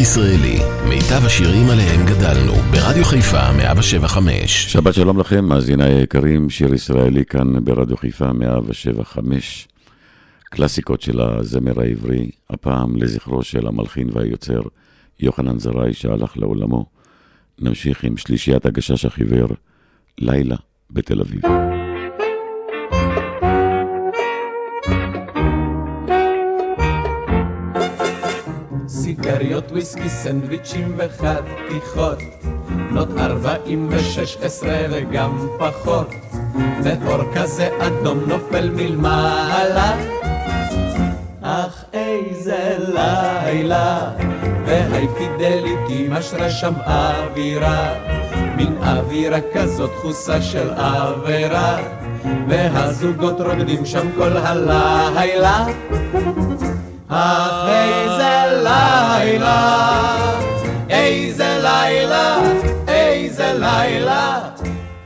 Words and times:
ישראלי, 0.00 0.58
מיטב 0.88 1.26
השירים 1.26 1.70
עליהם 1.70 2.06
גדלנו, 2.06 2.52
ברדיו 2.52 3.04
חיפה 3.04 3.52
175. 3.52 4.72
שבת 4.72 4.94
שלום 4.94 5.18
לכם, 5.18 5.44
מאזיניי 5.44 5.94
היקרים, 5.94 6.50
שיר 6.50 6.74
ישראלי 6.74 7.24
כאן 7.24 7.64
ברדיו 7.64 7.96
חיפה 7.96 8.32
175. 8.32 9.68
קלאסיקות 10.44 11.00
של 11.00 11.20
הזמר 11.20 11.80
העברי, 11.80 12.30
הפעם 12.50 12.96
לזכרו 12.96 13.42
של 13.42 13.66
המלחין 13.66 14.08
והיוצר 14.12 14.60
יוחנן 15.20 15.58
זרעי 15.58 15.94
שהלך 15.94 16.36
לעולמו. 16.36 16.86
נמשיך 17.58 18.04
עם 18.04 18.16
שלישיית 18.16 18.66
הגשש 18.66 19.04
החיוור, 19.04 19.48
לילה 20.18 20.56
בתל 20.90 21.20
אביב. 21.20 21.42
סיגריות, 29.30 29.70
וויסקי, 29.70 30.08
סנדוויצ'ים 30.08 30.96
וחתיכות, 30.96 32.18
בנות 32.90 33.08
ארבעים 33.18 33.88
ושש 33.90 34.36
עשרה 34.42 34.78
וגם 34.90 35.48
פחות, 35.58 36.10
ואור 36.82 37.34
כזה 37.34 37.68
אדום 37.78 38.20
נופל 38.26 38.70
מלמעלה. 38.70 39.96
אך 41.42 41.84
איזה 41.92 42.76
לילה, 42.78 44.10
והי 44.66 45.06
פידליטי 45.18 46.08
משרה 46.10 46.50
שם 46.50 46.72
אווירה, 46.86 47.94
מין 48.56 48.76
אווירה 48.82 49.38
כזאת 49.54 49.90
תחוסה 49.98 50.42
של 50.42 50.70
עבירה, 50.70 51.78
והזוגות 52.48 53.40
רוקדים 53.40 53.86
שם 53.86 54.08
כל 54.16 54.36
הלילה. 54.36 55.66
אך 57.10 57.68
איזה 57.68 58.62
לילה, 58.64 60.16
איזה 60.90 61.58
לילה, 61.62 62.38
איזה 62.88 63.52
לילה, 63.52 64.40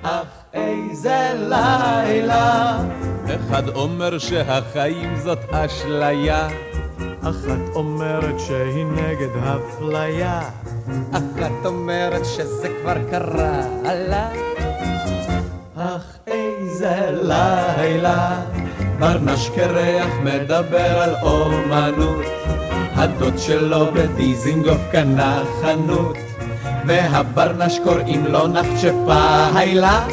אך 0.03 0.27
איזה 0.55 1.33
לילה. 1.35 2.79
אחד 3.27 3.69
אומר 3.69 4.19
שהחיים 4.19 5.17
זאת 5.17 5.39
אשליה, 5.51 6.49
אחת 7.23 7.75
אומרת 7.75 8.41
שהיא 8.41 8.85
נגד 8.85 9.31
אפליה, 9.45 10.41
אחת 11.13 11.65
אומרת 11.67 12.25
שזה 12.25 12.69
כבר 12.83 13.11
קרה 13.11 13.61
לה. 13.85 14.54
אך 15.77 16.19
איזה 16.27 17.11
לילה, 17.23 18.41
ברנש 18.99 19.51
קרח 19.55 20.09
מדבר 20.23 21.03
על 21.03 21.15
אומנות, 21.23 22.25
הדוד 22.95 23.39
שלו 23.39 23.87
בדיזינגוף 23.93 24.81
קנה 24.93 25.43
חנות, 25.61 26.17
והברנש 26.87 27.79
קוראים 27.85 28.27
לו 28.27 28.47
נחצ'פה 28.47 29.47
היילה. 29.55 30.07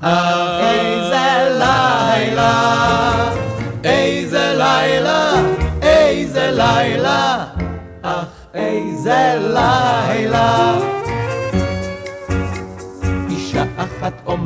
אך 0.00 0.60
איזה 0.62 1.58
לילה, 1.58 3.12
איזה 3.84 4.54
לילה, 4.56 5.32
איזה 5.82 6.50
לילה, 6.50 7.44
אך 8.02 8.26
איזה 8.54 9.38
לילה. 9.38 10.95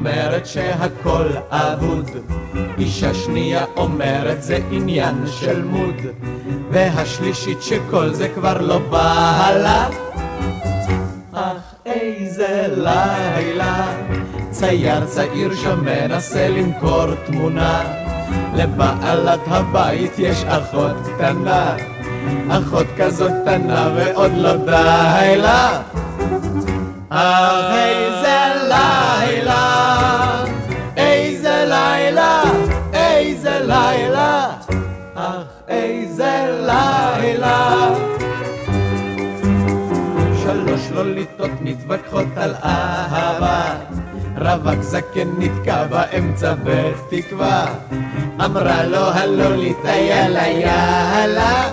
אומרת 0.01 0.47
שהכל 0.47 1.27
אבוד, 1.51 2.11
אישה 2.79 3.15
שנייה 3.15 3.65
אומרת 3.77 4.43
זה 4.43 4.59
עניין 4.71 5.25
של 5.27 5.63
מוד, 5.65 5.95
והשלישית 6.71 7.63
שכל 7.63 8.13
זה 8.13 8.29
כבר 8.29 8.61
לא 8.61 8.79
בא 8.79 9.51
לה. 9.63 9.89
אך 11.33 11.75
איזה 11.87 12.67
לילה, 12.77 13.93
צייר 14.51 15.07
צעיר 15.07 15.55
שם 15.55 15.85
מנסה 15.85 16.49
למכור 16.49 17.15
תמונה, 17.27 17.83
לבעלת 18.57 19.41
הבית 19.47 20.13
יש 20.19 20.45
אחות 20.45 20.97
קטנה, 21.17 21.77
אחות 22.49 22.87
כזאת 22.99 23.33
קטנה 23.43 23.93
ועוד 23.97 24.33
לא 24.37 24.57
די 24.57 25.37
לה. 25.37 25.83
מתווכחות 41.61 42.27
על 42.37 42.55
אהבה, 42.65 43.75
רווק 44.37 44.83
זקן 44.83 45.29
נתקע 45.39 45.87
באמצע 45.87 46.55
בתקווה, 46.65 47.67
אמרה 48.45 48.85
לו 48.85 49.11
הלוליטה 49.13 49.89
יאללה 49.89 50.49
יאללה. 50.49 51.71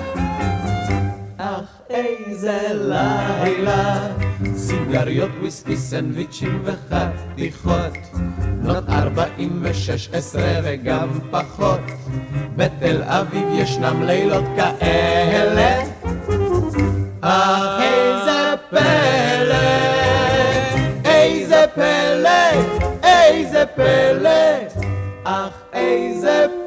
איזה 1.90 2.60
לילה, 2.72 4.08
סיגריות, 4.56 5.30
וויסקי, 5.40 5.78
סנדוויצ'ים 5.78 6.64
וחתיכות, 6.64 7.94
בנות 8.62 8.90
ארבעים 8.90 9.60
ושש 9.62 10.10
עשרה 10.14 10.60
וגם 10.64 11.08
פחות, 11.32 11.80
בתל 12.56 13.04
אביב 13.04 13.48
ישנם 13.54 14.04
לילות 14.04 14.44
כאלה. 14.56 15.84
אך 17.22 17.82
איזה 17.82 18.54
פלא, 18.70 19.56
איזה 21.06 21.66
פלא, 21.76 22.62
איזה 23.04 23.64
פלא, 23.76 24.30
אך 25.24 25.54
איזה 25.74 26.46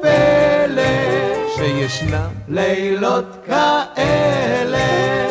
שישנם 1.91 2.29
לילות 2.47 3.25
כאלה, 3.45 4.79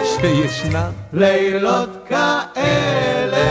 שישנם 0.05 0.91
לילות 1.13 1.89
כאלה. 2.09 3.47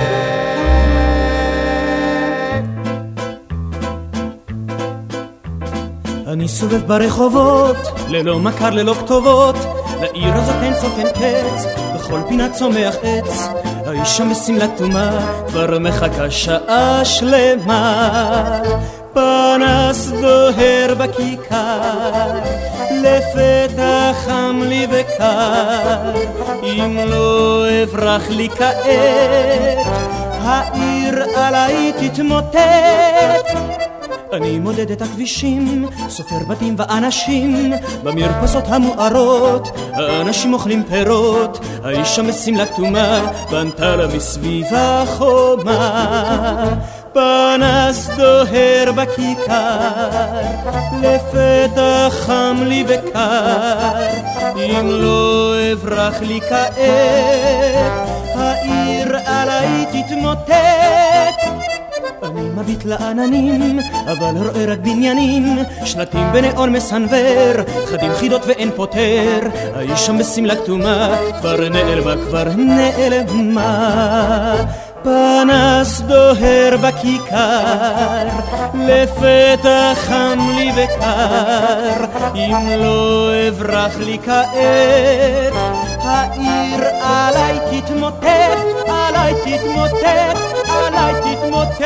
אני 6.27 6.47
סובב 6.47 6.87
ברחובות, 6.87 7.77
ללא 8.07 8.39
מכר, 8.39 8.69
ללא 8.69 8.93
כתובות, 8.93 9.55
לעיר 10.01 10.33
הזאת 10.33 10.63
אין 10.63 10.73
סוף 10.75 10.99
אין 10.99 11.07
קץ, 11.07 11.65
בכל 11.95 12.19
פינה 12.27 12.49
צומח 12.49 12.95
עץ. 13.03 13.49
האישה 13.85 14.23
בשמלה 14.31 14.67
תומה, 14.77 15.43
כבר 15.47 15.79
מחכה 15.79 16.31
שעה 16.31 17.05
שלמה. 17.05 18.61
פנס 19.13 20.07
דוהר 20.21 20.95
בכיכר, 20.97 22.39
לפתע 23.03 24.11
חם 24.25 24.61
לי 24.65 24.87
וקר, 24.91 26.11
אם 26.63 26.97
לא 27.09 27.65
אברח 27.83 28.29
לי 28.29 28.49
כעת, 28.49 29.87
העיר 30.41 31.23
עליי 31.35 31.93
תתמוטט. 31.99 32.59
אני 34.33 34.59
מודד 34.59 34.91
את 34.91 35.01
הכבישים, 35.01 35.85
סופר 36.09 36.39
בתים 36.47 36.75
ואנשים, 36.77 37.73
במרפסות 38.03 38.63
המוארות, 38.67 39.69
האנשים 39.93 40.53
אוכלים 40.53 40.83
פירות, 40.83 41.59
האישה 41.83 42.21
משמלה 42.21 42.65
כתומה, 42.65 43.31
בנתה 43.51 43.95
לה 43.95 44.07
מסביבה 44.07 45.03
חומה. 45.17 46.65
פנס 47.19 48.09
דוהר 48.17 48.91
בכיכר, 48.95 49.99
לפתע 51.01 52.09
חם 52.09 52.63
לי 52.65 52.85
וקר, 52.87 54.07
אם 54.55 54.89
לא 54.89 55.53
אברח 55.73 56.21
לי 56.21 56.39
כעת, 56.41 56.77
העיר 58.35 59.17
עליי 59.25 59.85
תתמוטט. 59.91 60.49
אני 62.23 62.41
מביט 62.41 62.85
לעננים, 62.85 63.79
אבל 64.05 64.37
רואה 64.37 64.65
רק 64.65 64.79
בניינים, 64.79 65.59
שלטים 65.85 66.27
בניאון 66.33 66.69
מסנוור, 66.71 67.63
חדים 67.85 68.11
חידות 68.15 68.41
ואין 68.47 68.71
פותר, 68.75 69.39
האיש 69.75 70.05
שם 70.05 70.17
בשמלה 70.17 70.55
כתומה, 70.55 71.15
כבר 71.39 71.69
נעלמה, 71.69 72.15
כבר 72.27 72.47
נעלמה. 72.57 73.69
פנס 75.03 76.01
דוהר 76.01 76.77
בכיכר, 76.77 78.27
לפתע 78.73 79.93
חם 79.95 80.39
לי 80.55 80.71
וקר, 80.71 82.05
אם 82.35 82.67
לא 82.79 83.31
אברח 83.49 83.97
לי 83.99 84.17
כעת, 84.25 85.53
העיר 86.01 86.83
עליי 87.01 87.59
תתמוטט, 87.71 88.25
עליי 88.87 89.33
תתמוטט, 89.45 90.37
עליי 90.69 91.13
תתמוטט. 91.21 91.83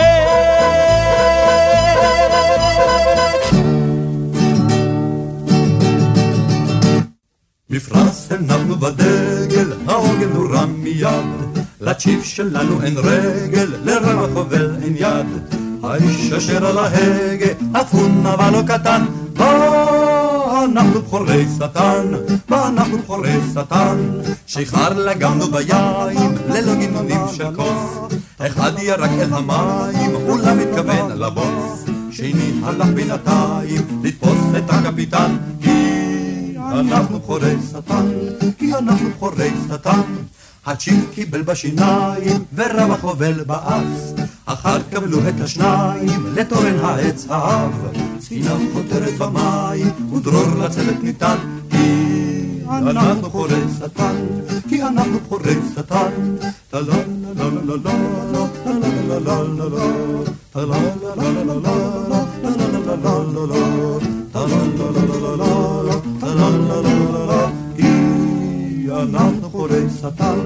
מפרש 7.70 8.32
הנפנו 8.32 8.76
בדגל, 8.76 9.74
העוגן 9.88 10.30
נורה 10.34 10.66
מיד. 10.66 11.53
לצ'יפ 11.86 12.26
שלנו 12.26 12.82
אין 12.84 12.98
רגל, 12.98 13.72
לרווח 13.84 14.30
חובל 14.34 14.76
אין 14.84 14.96
יד. 14.98 15.56
האיש 15.84 16.32
אשר 16.32 16.66
על 16.66 16.78
ההגה, 16.78 17.46
אפון 17.72 18.26
אבל 18.26 18.50
לא 18.50 18.62
קטן. 18.68 19.06
אנחנו 20.64 21.02
בכורי 21.02 21.46
שטן, 21.56 22.06
ואנחנו 22.50 22.98
בכורי 22.98 23.40
שטן. 23.52 23.98
שיכר 24.48 24.90
לגמנו 24.94 25.48
ביין, 25.48 26.38
ללא 26.50 26.76
גינונים 26.76 27.22
של 27.34 27.56
כוס. 27.56 28.16
אחד 28.40 28.72
ירק 28.82 29.12
אל 29.20 29.34
המים, 29.34 30.16
אולם 30.16 30.58
מתכוון 30.60 31.12
לבוס. 31.20 31.86
שני 32.12 32.52
הלך 32.64 32.88
בינתיים, 32.88 34.02
לתפוס 34.04 34.40
את 34.58 34.70
הקפיטן. 34.70 35.38
כי 35.62 36.56
אנחנו 36.58 37.20
בכורי 37.20 37.56
שטן, 37.70 38.06
כי 38.58 38.74
אנחנו 38.76 39.10
בכורי 39.10 39.52
שטן. 39.68 40.02
הצ'יפ 40.66 41.14
קיבל 41.14 41.42
בשיניים, 41.42 42.44
ורבח 42.56 43.00
חובל 43.02 43.44
באף. 43.44 43.84
אחת 44.46 44.82
קבלו 44.92 45.20
את 45.30 45.42
השניים, 45.42 46.26
לתורן 46.36 46.80
העץ 46.80 47.26
האב. 47.30 47.72
ספינה 48.20 48.56
חותרת 48.74 49.18
במים, 49.18 49.92
ודרור 50.14 50.48
לצוות 50.60 51.04
ניתן. 51.04 51.36
כי 51.70 51.88
אנחנו 52.70 53.30
חורי 53.30 53.62
שטן, 53.80 54.16
כי 54.70 54.84
אנחנו 54.84 55.20
חורי 55.30 55.56
שטן. 55.76 56.12
טה 56.70 56.80
לה 56.80 56.96
לה 57.36 57.50
לה 57.50 57.76
לה 57.76 57.94
לה 58.34 58.44
לה 58.96 59.20
לה 59.20 59.38
לה 59.44 59.66
לה 59.70 59.86
טה 60.54 60.66
לה 60.66 60.78
לה 61.02 61.16
לה 61.16 61.44
לה 61.44 61.54
לה 61.54 62.22
לה 62.44 63.16
לה 63.34 63.46
לה 63.48 63.70
טה 64.34 64.40
לה 64.40 64.58
לה 64.78 64.92
לה 64.92 65.36
לה 65.38 65.44
לה 65.84 65.96
טה 66.22 66.28
לה 66.28 66.50
לה 66.50 66.82
לה 66.82 67.26
לה 67.26 67.34
כי 67.34 67.43
אנחנו 69.04 69.50
חורי 69.50 69.90
שטן, 70.00 70.40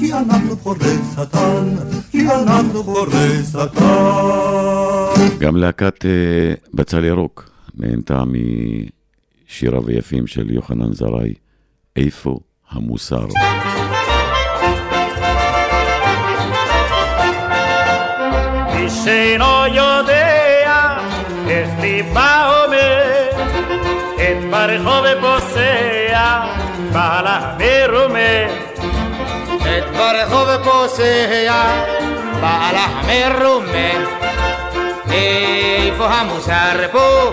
כי 0.00 0.12
אנחנו 0.12 0.56
חורי 0.56 0.96
שטן, 1.14 1.76
כי 2.10 2.26
אנחנו 2.32 2.84
חורי 2.84 3.42
שטן. 3.50 5.38
גם 5.38 5.56
להקת 5.56 6.04
אה, 6.04 6.54
בצל 6.74 7.04
ירוק 7.04 7.50
נהנתה 7.74 8.22
משיריו 8.24 9.88
היפים 9.88 10.26
של 10.26 10.50
יוחנן 10.50 10.92
זרעי, 10.92 11.34
איפה 11.96 12.38
המוסר. 12.70 13.26
מי 18.74 18.90
שאינו 19.04 19.66
יודע 19.74 20.98
איך 21.48 21.70
ליבה 21.80 22.64
אומר, 22.64 23.28
את 24.14 24.50
ברחוב 24.50 25.04
פוסע, 25.20 26.67
בעלה 26.92 27.40
מרומה. 27.58 28.52
את 29.56 29.96
ברחוב 29.96 30.48
פוסע, 30.64 31.62
בעלה 32.40 32.86
מרומה. 33.06 34.18
איפה 35.10 36.06
המוסר 36.06 36.88
פה? 36.92 37.32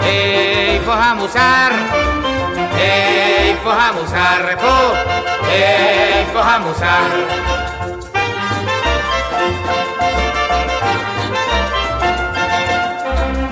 איפה 0.00 0.94
המוסר? 0.94 1.68
איפה 2.78 3.72
המוסר 3.72 4.56
פה? 4.60 4.94
איפה 5.48 6.42
המוסר? 6.42 7.26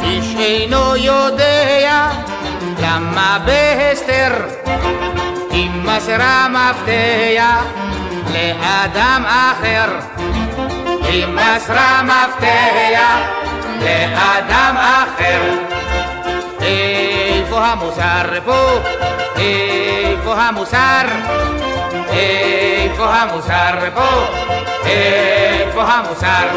איש 0.02 0.34
אינו 0.38 0.96
יודע 0.96 2.10
למה 2.78 3.38
בהסתר 3.46 4.32
אם 5.54 5.70
מסרה 5.84 6.46
מפתח 6.48 7.62
לאדם 8.32 9.24
אחר 9.26 9.98
אם 11.10 11.36
מסרה 11.36 12.02
מפתח 12.02 13.18
לאדם 13.82 14.76
אחר 14.76 15.40
איפה 16.60 17.66
המוסר 17.66 18.40
פה? 18.44 18.78
איפה 19.36 20.34
המוסר? 20.34 21.06
איפה 22.10 23.14
המוסר 23.14 23.90
פה? 23.94 24.26
איפה 24.86 25.82
המוסר? 25.82 26.48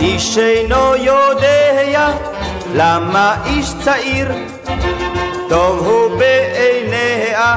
איש 0.00 0.38
אינו 0.38 0.96
יודע 0.96 1.62
למה 2.74 3.36
איש 3.46 3.74
צעיר 3.84 4.28
טוב 5.48 5.86
הוא 5.86 6.18
בעיניה 6.18 7.56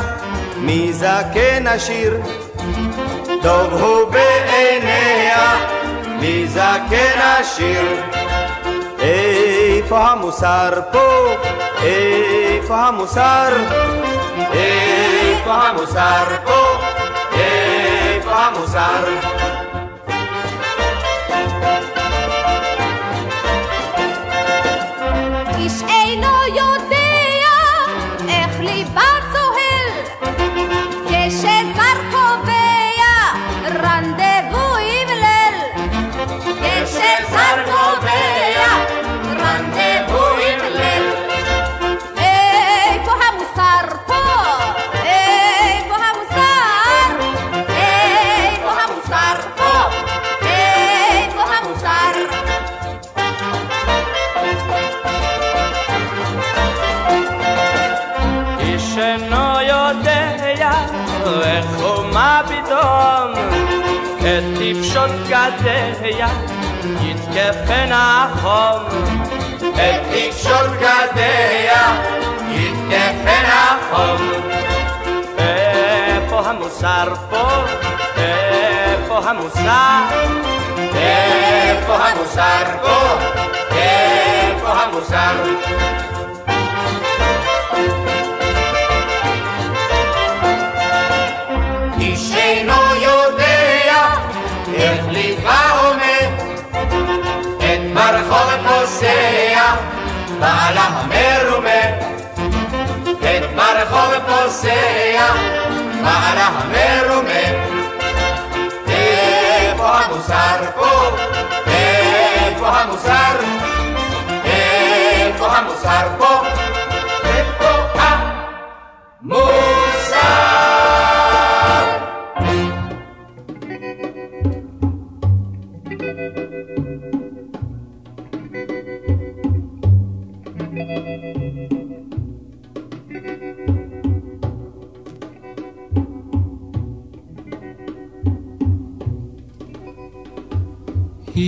מזקן 0.62 1.68
עשיר 1.68 2.14
טוב 3.42 3.74
הוא 3.74 4.12
בעיניה 4.12 5.56
מזקן 6.20 7.20
עשיר 7.40 8.02
איפה 9.00 10.00
המוסר 10.00 10.70
פה? 10.92 11.28
איפה 11.82 12.76
המוסר? 12.76 13.54
איפה 14.54 15.54
המוסר 15.54 16.24
פה? 16.46 16.80
איפה 17.34 18.32
המוסר? 18.32 19.45
גדיה 65.50 66.28
יתקפנה 67.02 68.28
החום 68.34 68.84
את 69.74 70.02
תפשוט 70.12 70.72
גדיה 70.80 72.02
יתקפנה 72.50 73.78
החום 73.78 74.22
איפה 75.38 76.40
המוסר 76.50 77.14
פה? 77.30 77.48
איפה 78.18 79.20
המוסר? 79.30 80.02
איפה 80.96 81.96
המוסר 81.96 82.64
פה? 82.82 83.18
איפה 83.72 84.72
המוסר? 84.72 85.36
נוסע, 104.46 105.34
מעלה 106.02 106.48
המרומם 106.48 107.65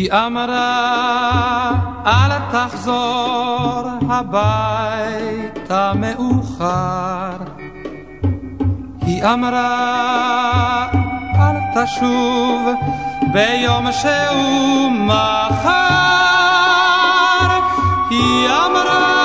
היא 0.08 0.14
אמרה, 0.14 1.72
אל 2.06 2.32
תחזור 2.52 3.84
הביתה 4.10 5.92
מאוחר. 5.96 7.38
היא 9.02 9.24
אמרה, 9.26 10.88
אל 11.36 11.56
תשוב 11.76 12.70
ביום 13.34 13.92
שהוא 13.92 14.92
מחר. 14.92 15.88
היא 18.10 18.50
אמרה, 18.50 19.17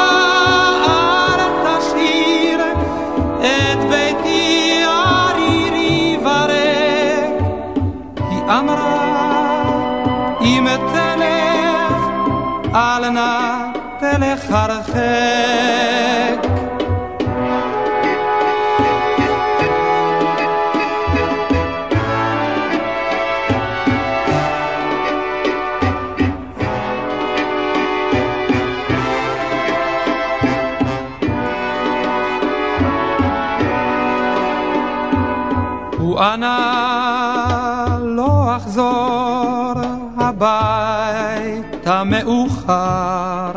ענה 36.23 37.99
לא 38.01 38.57
אחזור 38.57 39.73
הביתה 40.17 42.03
מאוחר. 42.05 43.53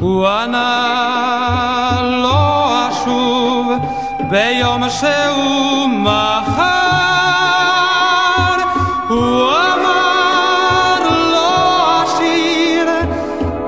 הוא 0.00 0.28
ענה 0.28 1.98
לא 2.02 2.88
אשוב 2.88 3.72
ביום 4.30 4.82
שהוא 4.88 5.88
מחר. 5.88 6.68
הוא 9.08 9.50
אמר 9.50 10.98
לא 11.32 12.04
אשאיר 12.04 12.88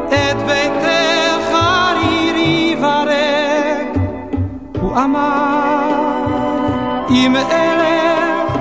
את 0.09 0.37
ביתך 0.47 1.55
ערירי 1.55 2.77
וריק. 2.81 3.97
הוא 4.81 4.93
אמר 4.97 5.90
אם 7.11 7.37
אלך 7.37 8.57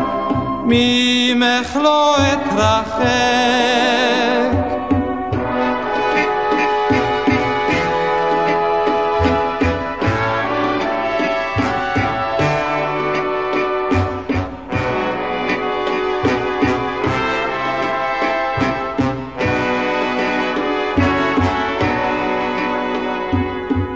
ממך 0.65 1.75
לא 1.75 2.15
אתרחק. 2.17 3.09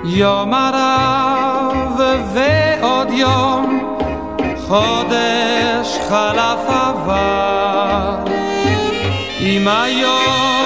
יום 0.05 0.53
הרב 0.53 2.01
ועוד 2.33 3.11
יום 3.11 3.62
חודש 4.73 5.99
חלף 6.09 6.69
עבר, 6.69 8.15
אם 9.39 9.67
היום 9.67 10.62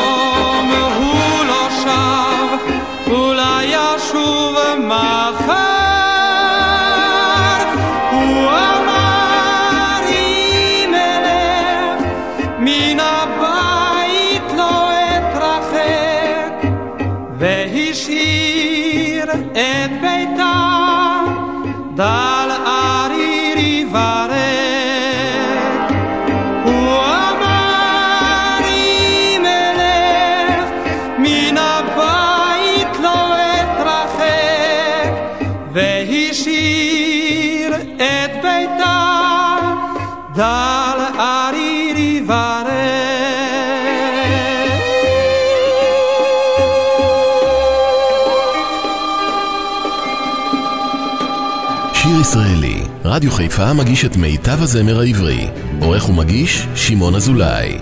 רדיו 53.17 53.31
חיפה 53.31 53.73
מגיש 53.73 54.05
את 54.05 54.17
מיטב 54.17 54.61
הזמר 54.61 54.99
העברי. 54.99 55.47
עורך 55.81 56.09
ומגיש, 56.09 56.67
שמעון 56.75 57.15
אזולאי. 57.15 57.77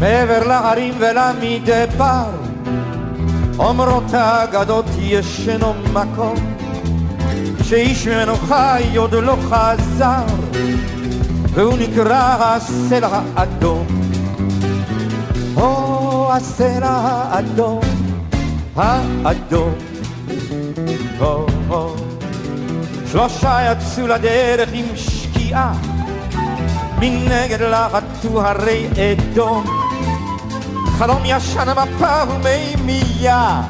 מעבר 0.00 0.46
להרים 0.48 0.94
ולמדבר, 0.98 2.24
אומרות 3.58 4.14
האגדות 4.14 4.84
ישנו 4.98 5.74
מקום, 5.92 6.34
שאיש 7.62 8.06
ממנו 8.06 8.36
חי 8.36 8.96
עוד 8.96 9.14
לא 9.14 9.36
חזר, 9.42 10.24
והוא 11.54 11.78
נקרא 11.78 12.36
הסלע 12.38 13.20
האדום. 13.36 13.86
או 15.56 16.32
הסלע 16.32 16.90
האדום, 16.90 17.80
האדום. 18.76 19.74
או, 21.20 21.46
או. 21.70 22.05
שלושה 23.16 23.72
יצאו 23.72 24.06
לדרך 24.06 24.68
עם 24.72 24.84
שקיעה, 24.96 25.72
מנגד 26.98 27.62
לחתו 27.62 28.46
הרי 28.46 28.86
אדום. 28.88 29.64
חלום 30.98 31.22
ישן 31.24 31.68
מפה 31.70 32.22
ומימייה, 32.28 33.62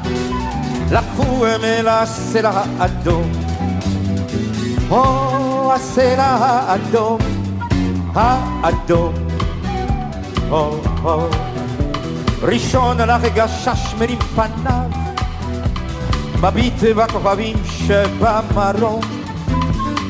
לקחו 0.91 1.45
הם 1.45 1.63
אל 1.63 1.87
הסלע 1.87 2.51
האדום. 2.79 3.31
או 4.89 5.73
הסלע 5.73 6.37
האדום, 6.39 7.19
האדום. 8.13 9.13
או, 10.49 10.79
או. 11.03 11.29
ראשון 12.41 12.99
הלך 12.99 13.21
גשש 13.35 13.93
מרים 13.99 14.19
פניו, 14.19 14.89
מביט 16.41 16.83
בכוכבים 16.95 17.55
שבמרום, 17.65 19.16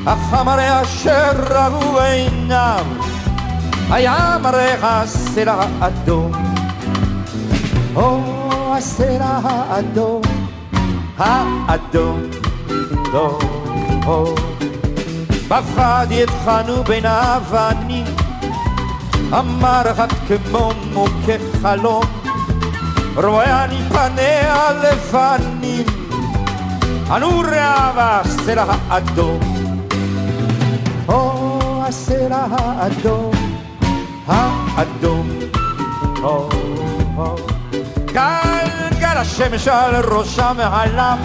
אך 0.06 0.34
המראה 0.34 0.82
אשר 0.82 1.32
ראו 1.50 2.00
עיניו, 2.00 2.86
היה 3.90 4.38
מראה 4.42 4.76
הסלע 4.82 5.66
האדום. 5.80 6.32
או 7.96 8.20
הסלע 8.78 9.40
האדום, 9.44 10.22
האדום. 11.18 12.22
או. 13.14 14.36
בפחד 15.48 16.08
יטחנו 16.12 16.84
בין 16.84 17.06
האבנים, 17.06 18.06
אמר 19.34 19.82
אחד 19.92 20.08
כמו 20.28 20.72
מוכה 20.94 21.34
חלום, 21.62 22.04
רואה 23.16 23.66
אני 23.66 23.78
פניה 23.90 24.72
לבנים, 24.72 25.86
אנו 27.16 27.40
רעב 27.40 27.96
הסלע 27.98 28.66
האדום. 28.90 29.57
או 31.08 31.84
הסלע 31.88 32.46
האדום, 32.52 33.32
האדום. 34.28 35.30
או, 36.24 36.50
או. 37.18 37.36
גלגל 38.06 39.18
השמש 39.18 39.68
על 39.68 39.96
ראשם 39.96 40.56
הלם, 40.60 41.18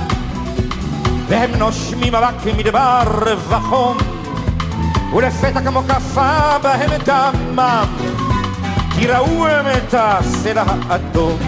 והם 1.28 1.50
נושמים 1.58 2.14
אבק 2.14 2.54
מדבר 2.58 3.02
וחום, 3.48 3.96
ולפתע 5.16 5.60
כמו 5.60 5.82
כפה 5.88 6.58
בהם 6.62 6.90
דמם, 7.06 7.86
כי 8.94 9.06
ראו 9.06 9.46
הם 9.46 9.66
את 9.66 9.94
הסלע 9.98 10.64
האדום. 10.66 11.38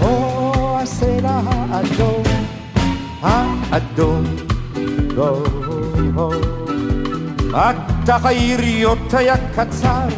או 0.00 0.78
הסלע 0.82 1.40
האדום, 1.46 2.22
האדום. 3.22 4.24
לא, 5.16 5.42
לא. 6.16 6.59
מטח 7.50 8.26
היריות 8.26 9.14
היה 9.14 9.36
קצר, 9.54 10.08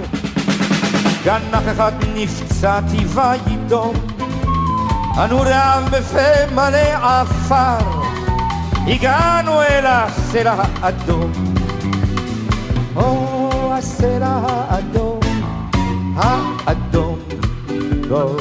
גנח 1.24 1.62
אחד 1.72 1.92
נפצעתי 2.14 2.96
וידום, 2.96 3.94
אנו 5.24 5.40
רעב 5.40 5.84
בפה 5.84 6.54
מלא 6.54 6.92
עפר, 7.02 7.78
הגענו 8.86 9.62
אל 9.62 9.86
הסלע 9.86 10.54
האדום. 10.82 11.32
או 12.96 13.72
הסלע 13.72 14.40
האדום, 14.48 15.20
האדום, 16.16 17.18
גו, 18.08 18.36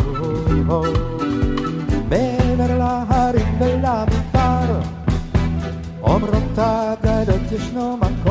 מעבר 2.09 2.77
להרים 2.77 3.61
ולמדבר, 3.61 4.79
אומרות 6.01 6.59
אגדות 6.59 7.51
ישנו 7.51 7.97
מקום, 7.97 8.30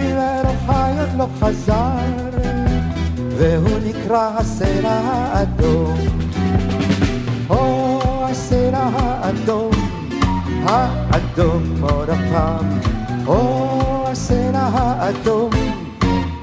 מרוחי 0.00 1.00
עוד 1.00 1.08
לא 1.18 1.26
חזר, 1.40 1.98
והוא 3.36 3.78
נקרא 3.86 4.30
הסלע 4.38 4.90
האדום. 4.90 5.96
או 7.50 8.00
הסלע 8.24 8.88
האדום, 8.94 9.70
האדום 10.64 11.62
עוד 11.82 12.10
הפעם, 12.10 12.78
או 13.26 14.08
הסלע 14.08 14.68
האדום, 14.72 15.50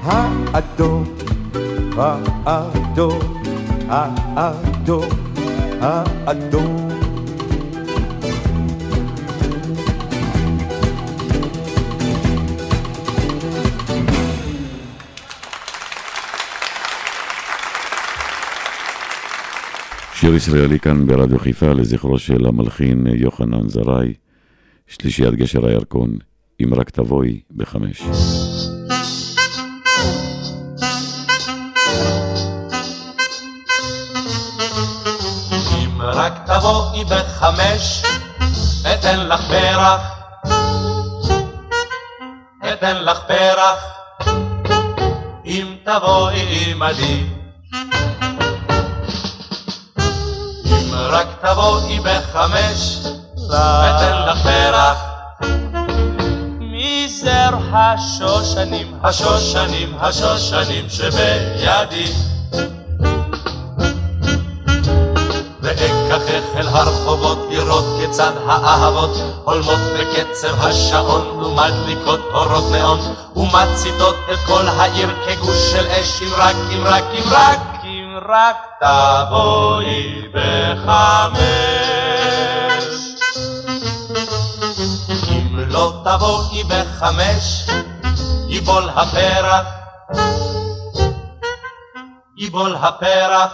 האדום, 0.02 1.04
האדום, 1.96 3.18
האדום, 3.88 5.08
האדום. 5.80 6.87
שיר 20.28 20.36
ישראלי 20.36 20.80
כאן 20.80 21.06
ברדיו 21.06 21.38
חיפה 21.38 21.72
לזכרו 21.72 22.18
של 22.18 22.46
המלחין 22.46 23.06
יוחנן 23.06 23.68
זרעי, 23.68 24.14
שלישיית 24.86 25.34
גשר 25.34 25.66
הירקון, 25.66 26.18
אם 26.62 26.74
רק 26.74 26.90
תבואי 26.90 27.40
בחמש. 27.56 28.02
רק 36.00 36.32
תבואי 36.46 37.04
בחמש, 37.04 38.02
אתן 38.94 39.26
לך 39.28 39.40
פרח, 39.48 40.00
אתן 42.72 43.04
לך 43.04 43.20
פרח, 43.28 43.84
אם 45.44 45.66
תבואי 45.84 46.72
עמדי. 46.72 47.37
רק 51.10 51.26
תבואי 51.40 52.00
בחמש, 52.00 52.98
אתן 53.46 54.26
לך 54.26 54.42
פרח. 54.42 54.98
מזר 56.60 57.50
השושנים, 57.72 58.94
השושנים, 59.02 59.94
השושנים 60.00 60.84
שבידי. 60.88 62.12
ואקחך 65.62 66.56
אל 66.56 66.68
הרחובות 66.68 67.38
לראות 67.50 67.84
כיצד 68.00 68.32
האהבות 68.46 69.16
הולמות 69.44 69.80
בקצב 69.98 70.64
השעון 70.64 71.44
ומדליקות 71.44 72.20
אורות 72.34 72.72
נאון 72.72 72.98
ומציתות 73.36 74.16
את 74.32 74.38
כל 74.46 74.68
העיר 74.68 75.08
כגוש 75.26 75.72
של 75.72 75.86
אש 75.86 76.22
אם 76.22 76.28
רק, 76.36 76.56
אם 76.74 76.82
רק, 76.84 77.04
אם 77.14 77.24
רק, 77.30 77.77
רק 78.26 78.56
תבואי 78.80 80.22
בחמש. 80.34 81.42
אם 85.30 85.58
לא 85.68 86.02
תבואי 86.04 86.64
בחמש, 86.64 87.66
ייבול 88.48 88.88
הפרח, 88.94 89.66
ייבול 92.36 92.76
הפרח. 92.80 93.52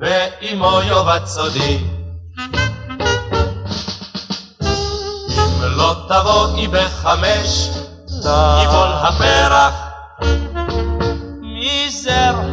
ואמו 0.00 0.80
יאבד 0.82 1.26
סודי. 1.26 1.84
אם 5.30 5.62
לא 5.62 5.94
תבואי 6.08 6.68
בחמש, 6.68 7.70
יבול 8.62 8.92
הפרח. 8.92 9.85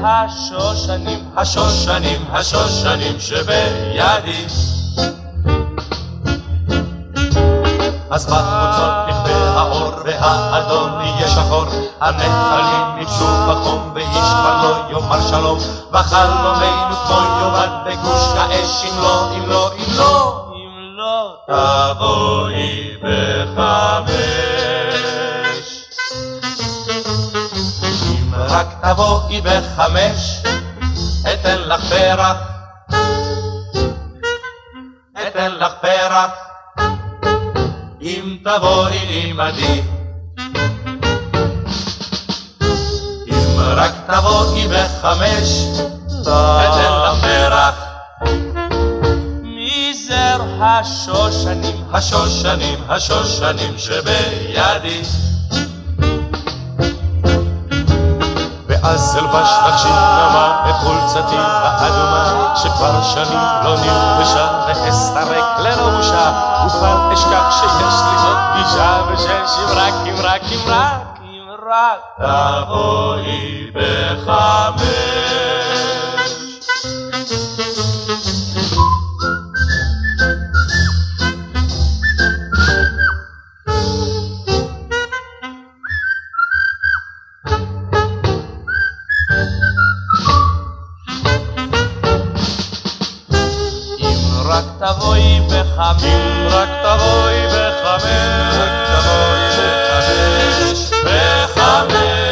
השושנים, 0.04 1.20
השושנים, 1.38 2.22
השושנים 2.32 3.20
שבידי. 3.20 4.46
אז 8.10 8.26
בחוצות 8.26 8.94
נכבה 9.08 9.60
האור 9.60 9.92
והאדום 10.06 10.90
יהיה 11.02 11.28
שחור, 11.28 11.66
הנחלים 12.02 12.96
ניגשו 12.98 13.26
בחום 13.50 13.92
ואיש 13.96 14.08
כבר 14.08 14.62
לא 14.64 14.92
יאמר 14.92 15.22
שלום, 15.30 15.58
וחלומנו 15.92 16.96
כמו 16.96 17.16
יאבד 17.16 17.70
בגוש 17.86 18.38
האש, 18.38 18.86
אם 18.86 19.02
לא, 19.02 19.30
אם 19.38 19.50
לא, 19.50 19.72
אם 19.78 19.98
לא, 19.98 20.46
אם 20.56 20.98
לא 20.98 21.36
תבואי 21.48 22.98
בחמש. 23.02 25.13
רק 28.54 28.68
תבואי 28.82 29.42
בחמש, 29.42 30.44
אתן 31.34 31.60
לך 31.60 31.82
פרח, 31.90 32.38
אתן 35.28 35.52
לך 35.52 35.72
פרח. 35.82 36.32
אם 38.02 38.38
תבואי 38.44 39.30
עמדי. 39.30 39.82
אם 43.28 43.60
רק 43.60 43.94
תבואי 44.08 44.68
בחמש, 44.68 45.80
אתן 46.22 46.94
לך 47.04 47.22
פרח. 47.22 47.76
מזר 49.44 50.42
השושנים, 50.62 51.86
השושנים, 51.94 52.80
השושנים 52.90 53.78
שבידי. 53.78 55.02
ואז 58.84 59.18
אלבש 59.18 59.50
לך 59.66 59.80
שינמה 59.80 60.64
את 60.70 60.76
חולצתי 60.76 61.36
האדומה 61.38 62.54
שכבר 62.56 63.02
שנים 63.02 63.40
לא 63.64 63.76
נלבשה 63.76 64.48
ואסתרק 64.68 65.60
ללא 65.60 65.98
וכבר 66.66 67.14
אשכח 67.14 67.62
שיש 67.62 68.02
לי 68.02 68.28
עוד 68.28 68.38
פגישה 68.54 69.02
ושש 69.14 69.58
אם 69.60 69.78
רק 69.78 69.94
אם 70.08 70.16
רק 70.24 70.42
אם 70.52 70.60
רק 70.68 71.20
אם 71.24 71.50
רק. 71.70 72.00
תבואי 72.18 73.72
בחמש 73.74 75.23
תבואי 94.80 95.40
בחמש, 95.48 96.04
רק 96.50 96.70
תבואי 96.84 97.48
בחמש, 97.48 98.56
רק 98.56 98.72
תבואי 98.88 99.46
בחמש, 99.58 100.92
בחמש. 101.04 102.24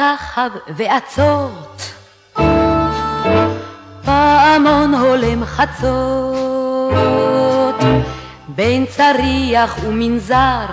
תחב 0.00 0.50
ועצות, 0.68 1.82
פעמון 4.04 4.94
הולם 4.94 5.44
חצות, 5.44 6.94
בין 8.48 8.86
צריח 8.86 9.76
ומנזר. 9.82 10.66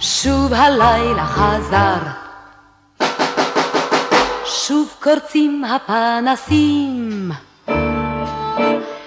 שוב 0.00 0.52
הלילה 0.54 1.26
חזר, 1.26 1.98
שוב 4.44 4.94
קורצים 5.02 5.64
הפנסים, 5.64 7.30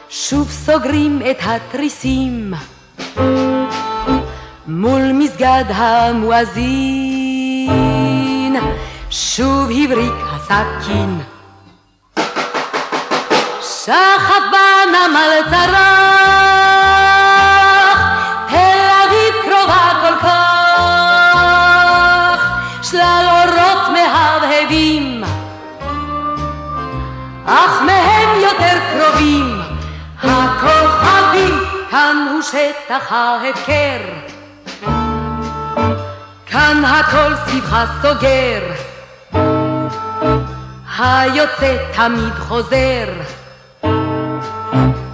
שוב 0.10 0.51
סוגרים 0.51 1.21
את 1.32 1.38
התריסים, 1.41 2.54
מול 4.67 5.12
מסגד 5.13 5.65
המואזין, 5.67 6.56
שוב 9.10 9.69
הבריק 9.84 10.13
הסכין. 10.23 11.19
שחף 13.62 14.43
בנמל 14.51 15.41
צרח, 15.49 16.31
כאן 31.91 32.27
הוא 32.32 32.41
שטח 32.41 33.12
ההפקר. 33.12 33.99
כאן 36.45 36.86
הכל 36.86 37.36
סביבך 37.36 37.86
סוגר, 38.01 38.62
היוצא 40.99 41.77
תמיד 41.95 42.34
חוזר. 42.34 43.08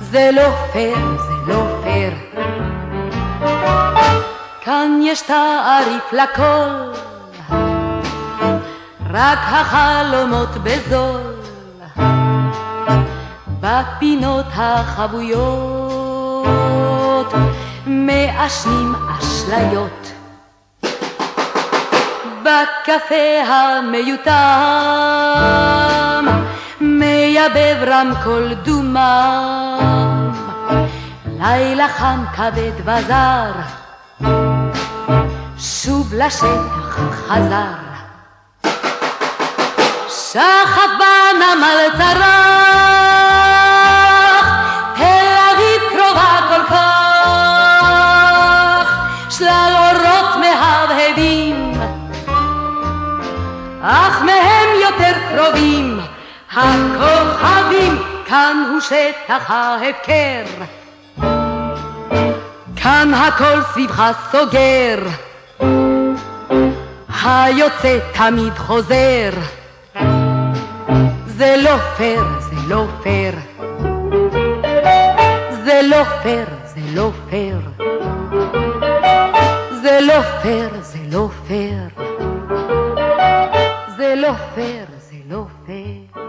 זה 0.01 0.29
לא 0.33 0.49
פייר, 0.71 1.17
זה 1.17 1.53
לא 1.53 1.67
פייר. 1.83 2.13
כאן 4.61 4.99
יש 5.03 5.21
תעריף 5.21 6.13
לכל, 6.13 6.91
רק 9.09 9.39
החלומות 9.41 10.49
בזול. 10.63 11.21
בפינות 13.59 14.45
החבויות 14.55 16.06
מעשנים 17.85 18.95
אשליות. 19.19 20.11
בקפה 22.43 23.43
המיותם 23.47 24.35
מייבב 26.81 27.77
רמקול 27.87 28.53
דומם 28.53 30.31
לילה 31.39 31.87
חם 31.87 32.23
כבד 32.35 32.71
וזר 32.85 33.51
שוב 35.57 36.13
לשטח 36.13 36.99
חזר 37.27 37.73
שחף 40.07 40.91
בנמל 40.99 41.97
צרח 41.97 42.66
אך 53.97 54.21
מהם 54.21 54.69
יותר 54.81 55.19
קרובים 55.29 55.99
הכוכבים, 56.53 58.03
כאן 58.25 58.57
הוא 58.69 58.79
שטח 58.79 59.51
ההפקר. 59.51 60.43
כאן 62.75 63.13
הכל 63.13 63.61
סביבך 63.73 64.03
סוגר, 64.31 64.97
היוצא 67.23 67.99
תמיד 68.13 68.53
חוזר. 68.57 69.29
זה 71.27 71.55
לא 71.57 71.77
פייר, 71.97 72.23
זה 72.39 72.55
לא 72.67 72.85
פייר. 73.03 73.33
זה 75.63 75.81
לא 75.83 76.03
פייר, 76.23 76.47
זה 76.65 76.81
לא 76.93 77.11
פייר. 77.29 77.59
זה 79.81 79.99
לא 80.01 80.21
פייר, 80.41 80.69
זה 80.81 80.99
לא 81.11 81.29
פייר. 81.47 82.76
זה 83.97 84.13
לא 84.15 84.33
פייר, 84.55 84.85
זה 84.97 85.15
לא 85.29 85.43
פייר. 85.65 86.25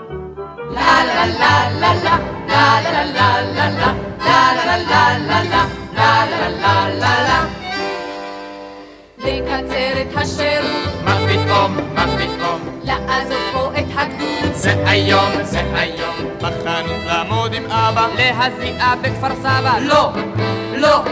לה 0.70 1.04
לה 1.04 1.26
לה 1.26 1.70
לה 1.80 1.94
לה 2.02 2.18
לה 2.48 2.80
לה 2.80 3.04
לה 3.04 3.42
לה 3.42 3.70
לה 3.70 3.70
לה 3.70 4.48
לה 4.58 4.76
לה 4.78 5.18
לה 5.18 5.42
לה 5.42 5.66
לה 5.94 6.48
לה 6.50 6.88
לה 6.88 7.22
לה 7.22 7.44
לקצר 9.18 10.00
את 10.00 10.16
השירות 10.16 11.04
מה 11.04 11.16
פתאום, 11.28 11.76
מה 11.94 12.06
פתאום, 12.18 12.80
לעזוב 12.84 13.42
פה 13.52 13.70
את 13.78 13.84
הגדוד 13.96 14.54
זה 14.54 14.74
היום, 14.86 15.32
זה 15.42 15.62
היום, 15.74 16.14
בחנות 16.38 17.04
לעמוד 17.06 17.54
עם 17.54 17.64
אבא, 17.64 18.06
להזיעה 18.18 18.96
בכפר 18.96 19.34
סבא 19.34 19.78
לא, 19.80 20.12
לא, 20.76 21.04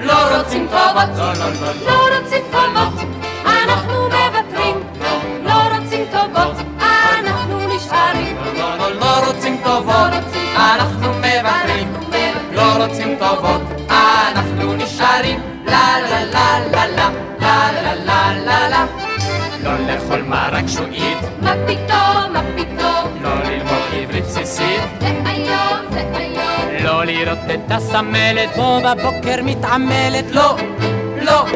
לא 0.00 0.36
רוצים 0.38 0.66
טובות 0.66 1.18
לא, 1.18 1.32
לא, 1.32 1.52
לא, 1.60 1.72
לא, 1.84 1.90
לא 1.90 2.18
רוצים 2.18 2.42
טובות 2.50 3.08
אנחנו 3.46 3.92
לא 3.92 4.01
טובות 6.22 6.56
אנחנו 6.88 7.76
נשארים. 7.76 8.36
לא, 8.58 8.76
לא, 8.78 8.94
לא 9.00 9.26
רוצים 9.26 9.60
טובות, 9.64 10.10
אנחנו 10.56 11.12
מוותרים, 11.12 11.92
לא 12.52 12.84
רוצים 12.84 13.16
טובות, 13.18 13.62
אנחנו 13.90 14.74
נשארים, 14.74 15.40
לה 15.66 16.00
לה 16.10 16.24
לה 16.24 16.58
לה 16.72 16.86
לה 16.86 17.10
לה 17.40 17.72
לה 17.72 17.94
לה 17.94 18.32
לה 18.44 18.68
לה. 18.68 18.86
לא 19.62 19.78
לאכול 19.78 20.22
מרק 20.22 20.64
שועית, 20.68 21.18
מה 21.42 21.54
פתאום, 21.66 22.32
מה 22.32 22.42
פתאום? 22.56 23.22
לא 23.22 23.30
ללמוד 23.44 23.82
עברית 23.92 24.24
בסיסית, 24.24 24.80
זה 25.00 25.06
היום, 25.24 25.78
זה 25.90 26.02
היום. 26.14 26.84
לא 26.84 27.04
לראות 27.04 27.38
את 27.54 27.70
הסמלת, 27.70 28.56
בו 28.56 28.80
בבוקר 28.80 29.42
מתעמלת, 29.42 30.30
לא, 30.30 30.56
לא, 31.22 31.46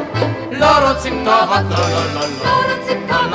לא 0.50 0.88
רוצים 0.88 1.24
טובות, 1.24 1.64
לא, 1.70 1.78
לא, 1.78 2.14
לא, 2.14 2.20
לא, 2.20 2.44
לא 2.44 2.74
רוצים 2.78 3.06
טובות 3.08 3.25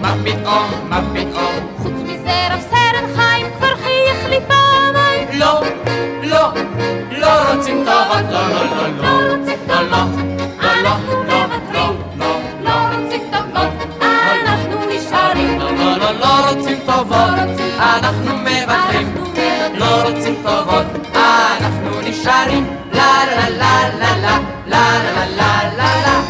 מה 0.00 0.14
פתאום, 0.24 0.88
מה 0.88 1.00
פתאום, 1.14 1.76
חוץ 1.82 1.92
מזה 1.92 2.48
רב 2.50 2.60
סרן 2.70 3.14
חיים 3.16 3.46
כבר 3.58 3.76
חייך 3.76 4.28
לי 4.28 4.36
פעמיים 4.48 5.28
לא, 5.32 5.62
לא, 6.22 6.52
לא 7.10 7.52
רוצים 7.52 7.84
טובות, 7.84 8.24
לא, 8.30 8.48
לא, 8.48 8.64
לא, 8.64 8.88
לא, 8.88 9.02
לא 9.02 9.36
רוצים 9.36 9.58
לא, 9.68 9.74
לא, 9.74 9.90
טובות 9.90 10.30
לא, 10.62 10.82
לא, 10.82 11.06
לא, 11.28 11.46
מוותרים 11.48 11.94
לא, 12.18 12.40
לא 12.62 12.72
רוצים 12.96 13.20
טובות 13.30 13.96
אנחנו 14.02 14.78
נשארים 14.90 15.58
לא, 15.58 15.70
לא, 15.70 15.96
לא, 15.96 16.12
לא 16.12 16.50
רוצים 16.50 16.78
טובות, 16.86 17.60
אנחנו 17.78 18.36
מוותרים, 18.36 19.14
לא 19.74 20.02
רוצים 20.02 20.34
טובות, 20.42 20.86
אנחנו 21.14 22.00
נשארים, 22.00 22.66
לה 22.92 23.24
לה 23.26 23.48
לה 23.48 23.88
לה 23.98 24.16
לה 24.16 24.38
לה 24.66 25.02
לה 25.02 25.26
לה 25.36 25.70
לה 25.76 26.02
לה 26.02 26.20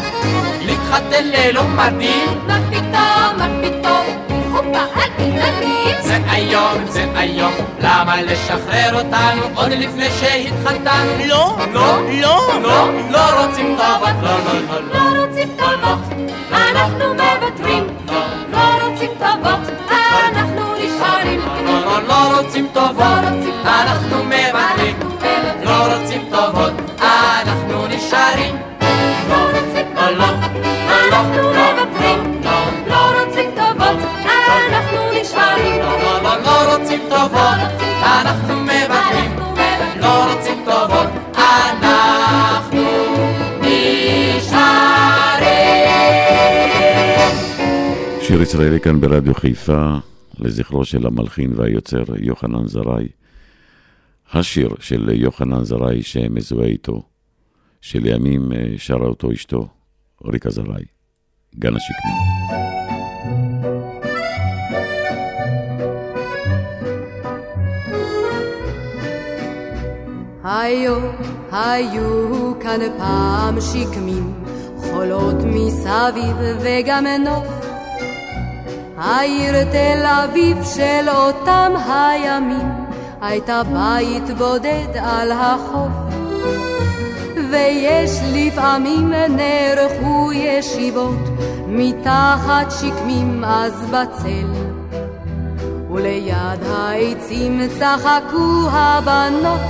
להתחתן 0.61 1.23
ללא 1.23 1.63
מדים, 1.63 2.29
אל 4.75 5.09
תתנגדים 5.15 5.95
זה 6.01 6.17
היום, 6.29 6.85
זה 6.87 7.05
היום, 7.15 7.53
למה 7.79 8.21
לשחרר 8.21 8.99
אותנו 8.99 9.41
עוד 9.55 9.71
לפני 9.71 10.09
שהתחתנו? 10.19 11.25
לא, 11.25 11.57
לא, 11.73 11.97
לא, 12.21 12.61
לא, 12.61 12.87
לא 13.09 13.45
רוצים 13.45 13.77
טובות, 13.77 14.15
לא, 14.21 14.29
לא, 14.29 14.53
לא, 14.69 14.81
לא, 14.81 15.15
לא 15.15 15.25
רוצים 15.25 15.49
טובות. 15.57 15.99
אנחנו 16.51 17.05
מוותרים. 17.13 17.87
לא. 18.07 18.41
רוצים 19.01 19.11
טובות. 19.19 19.59
אנחנו 20.27 20.73
נשארים. 20.75 21.39
לא, 21.65 21.85
לא, 21.85 22.07
לא 22.07 22.39
רוצים 22.39 22.67
טובות, 22.73 23.03
אנחנו 23.65 24.23
מוותרים, 24.23 24.50
נשארים. 48.51 48.61
שיר 48.61 48.67
ישראלי 48.67 48.79
כאן 48.79 49.01
ברדיו 49.01 49.33
חיפה, 49.33 49.97
לזכרו 50.39 50.85
של 50.85 51.07
המלחין 51.07 51.53
והיוצר 51.55 52.03
יוחנן 52.17 52.67
זרעי. 52.67 53.07
השיר 54.33 54.75
של 54.79 55.09
יוחנן 55.13 55.63
זרעי 55.63 56.03
שמזוהה 56.03 56.67
איתו, 56.67 57.03
שלימים 57.81 58.51
אה, 58.51 58.73
שרה 58.77 59.07
אותו 59.07 59.31
אשתו, 59.31 59.67
ריקה 60.25 60.49
זרעי, 60.49 60.85
גן 61.55 61.73
השקמים. 61.75 62.17
היו, 70.43 70.97
היו 71.51 72.53
כאן 72.61 72.79
פעם 72.97 73.55
שקמים, 73.61 74.33
עולות 74.93 75.37
מסביב 75.45 76.35
וגם 76.63 77.05
נוף. 77.25 77.50
העיר 79.03 79.63
תל 79.63 80.05
אביב 80.05 80.57
של 80.75 81.09
אותם 81.09 81.73
הימים 81.89 82.71
הייתה 83.21 83.61
בית 83.63 84.37
בודד 84.37 84.97
על 85.03 85.31
החוף. 85.31 85.91
ויש 87.51 88.11
לפעמים 88.33 89.13
נערכו 89.29 90.33
ישיבות 90.33 91.19
מתחת 91.67 92.71
שקמים 92.79 93.43
אז 93.43 93.85
בצל. 93.85 94.47
וליד 95.91 96.63
העצים 96.69 97.61
צחקו 97.79 98.69
הבנות 98.71 99.61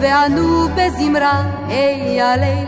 וענו 0.00 0.68
בזמרה 0.76 1.42
היי 1.68 2.20
הליל. 2.20 2.66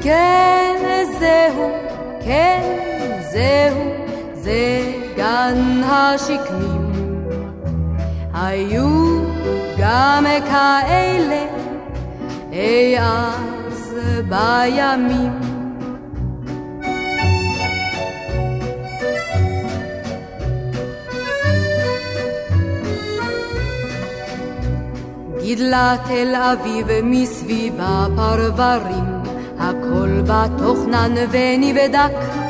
כן 0.00 1.04
זהו, 1.18 1.70
כן 2.24 2.60
זהו, 3.32 4.07
זה 4.42 4.92
גן 5.16 5.80
השקמים. 5.84 6.92
היו 8.34 9.20
גם 9.78 10.24
כאלה 10.50 11.46
אי 12.52 12.98
אז 12.98 13.94
בימים. 14.28 15.48
גידלה 25.42 25.96
תל 26.06 26.34
אביב 26.34 26.86
מסביבה 27.02 28.06
פרברים, 28.16 29.04
הכל 29.58 30.20
בתוכנן 30.26 31.14
ונבדק. 31.30 32.47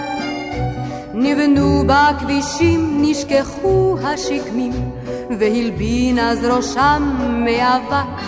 נבנו 1.20 1.84
בכבישים, 1.86 2.98
נשכחו 3.02 3.96
השקמים, 4.04 4.72
והלבין 5.38 6.18
אז 6.18 6.44
ראשם 6.44 7.18
מאבק. 7.44 8.22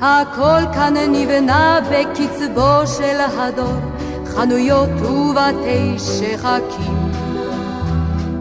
הכל 0.00 0.72
כאן 0.74 0.94
נבנה 0.96 1.80
בקצבו 1.90 2.86
של 2.86 3.20
הדור, 3.20 3.80
חנויות 4.26 4.90
ובתי 5.00 5.98
שחקים. 5.98 7.10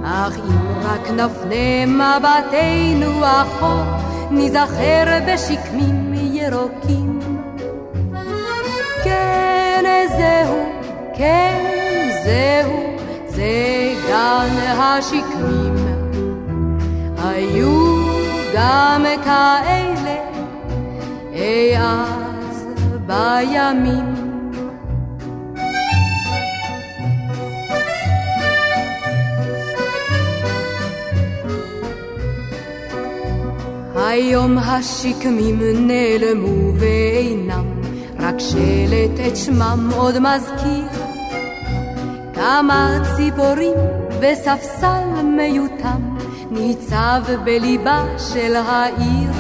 אך 0.06 0.38
אם 0.38 0.82
רק 0.84 1.12
נפנה 1.12 1.86
מבטנו 1.86 3.26
אחור, 3.26 3.84
ניזכר 4.32 5.20
בשקמים 5.28 6.14
ירוקים. 6.14 7.20
כן, 9.04 9.84
זהו, 10.18 10.66
כן, 11.14 12.10
זהו, 12.24 12.91
זה 13.36 13.94
גן 14.08 14.58
השקמים. 14.80 15.76
היו 17.17 18.02
גם 18.54 19.04
כאלה 19.24 20.15
אי 21.34 21.78
אז 21.78 22.65
בימים. 23.06 24.32
היום 33.96 34.58
השקמים 34.58 35.60
נעלמו 35.88 36.74
ואינם, 36.80 37.65
רק 38.20 38.36
שלט 38.39 39.28
את 39.28 39.38
שמם 39.38 39.89
עוד 39.96 40.15
מזכיר. 40.20 41.11
כמה 42.52 42.98
ציפורים 43.16 43.74
וספסל 44.20 45.22
מיותם 45.24 46.18
ניצב 46.52 47.22
בליבה 47.44 48.06
של 48.18 48.56
העיר. 48.56 49.32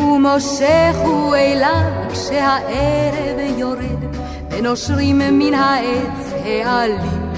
ומושך 0.00 0.96
הוא 1.04 1.36
אליו 1.36 1.90
כשהערב 2.12 3.38
יורד, 3.56 4.16
ונושרים 4.50 5.18
מן 5.18 5.54
העץ 5.54 6.32
העלים. 6.44 7.32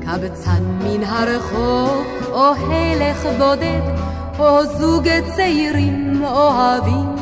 קבצן 0.00 0.62
מן 0.84 1.02
הרחוב 1.04 2.06
או 2.30 2.46
הלך 2.46 3.26
בודד, 3.38 3.82
או 4.38 4.64
זוג 4.64 5.08
צעירים 5.36 6.22
אוהבים. 6.24 7.16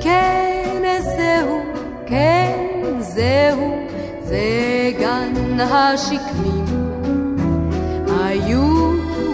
כן, 0.00 0.82
זהו, 1.16 1.62
כן, 2.06 2.66
זהו, 3.00 3.91
זה 4.32 4.90
גן 4.98 5.60
השקמים. 5.60 6.64
היו 8.20 8.92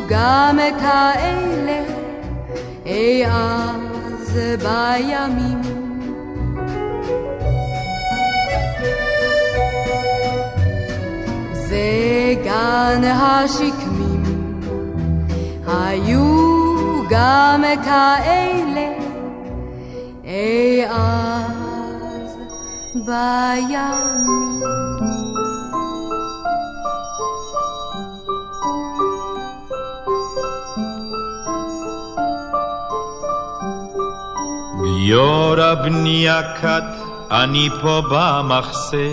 גם 0.08 0.58
כאלה 0.80 1.84
אי 2.86 3.26
אז 3.26 4.38
בימים. 4.62 5.62
זה 11.52 12.34
גן 12.44 13.04
השקמים. 13.04 14.22
היו 15.66 16.58
גם 17.10 17.62
כאלה 17.84 18.92
אי 20.24 20.84
אז 20.86 22.36
בימים. 23.06 24.87
גיורא 35.08 35.74
בניה 35.74 36.42
כת, 36.60 36.82
אני 37.30 37.68
פה 37.80 38.02
במחסה, 38.10 39.10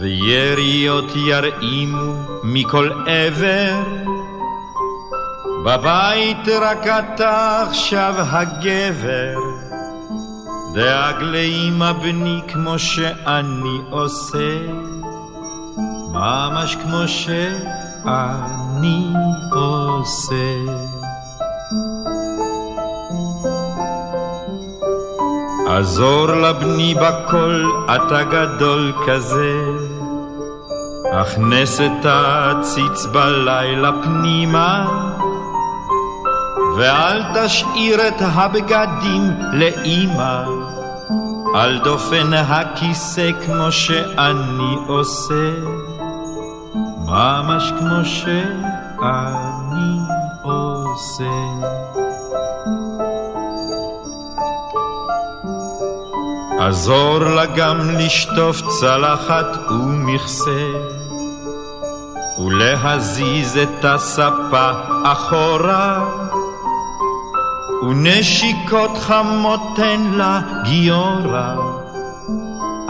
ויריות 0.00 1.16
ירעימו 1.16 2.14
מכל 2.44 2.90
עבר. 3.06 3.82
בבית 5.64 6.48
רק 6.60 6.86
אתה 6.86 7.64
עכשיו 7.68 8.14
הגבר, 8.18 9.34
דאג 10.74 11.22
לאמא 11.22 11.92
בני 11.92 12.40
כמו 12.48 12.78
שאני 12.78 13.80
עושה, 13.90 14.58
ממש 16.12 16.76
כמו 16.76 17.08
שאני 17.08 19.06
עושה. 19.52 20.89
עזור 25.80 26.26
לבני 26.26 26.94
בכל, 26.94 27.64
אתה 27.84 28.22
גדול 28.22 28.92
כזה, 29.06 29.62
הכנס 31.12 31.80
את 31.80 32.04
העציץ 32.04 33.06
בלילה 33.06 33.90
פנימה, 34.02 34.86
ואל 36.76 37.22
תשאיר 37.34 38.08
את 38.08 38.14
הבגדים 38.20 39.22
לאימא, 39.52 40.44
על 41.54 41.78
דופן 41.78 42.32
הכיסא 42.32 43.30
כמו 43.46 43.72
שאני 43.72 44.76
עושה, 44.86 45.50
ממש 47.06 47.72
כמו 47.78 48.04
שאני 48.04 49.98
עושה. 50.42 51.99
עזור 56.60 57.18
לה 57.18 57.46
גם 57.46 57.90
לשטוף 57.90 58.62
צלחת 58.80 59.70
ומכסה, 59.70 60.66
ולהזיז 62.38 63.58
את 63.62 63.84
הספה 63.84 64.70
אחורה. 65.04 66.04
ונשיקות 67.82 68.98
חמות 68.98 69.60
תן 69.76 70.00
לה 70.12 70.40
גיורא. 70.64 71.54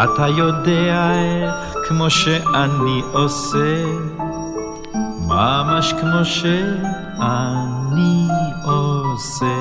אתה 0.05 0.29
יודע 0.29 1.11
איך 1.15 1.75
כמו 1.89 2.11
שאני 2.11 3.03
עושה, 3.13 3.85
ממש 5.27 5.95
כמו 6.01 6.25
שאני 6.25 8.29
עושה. 8.65 9.60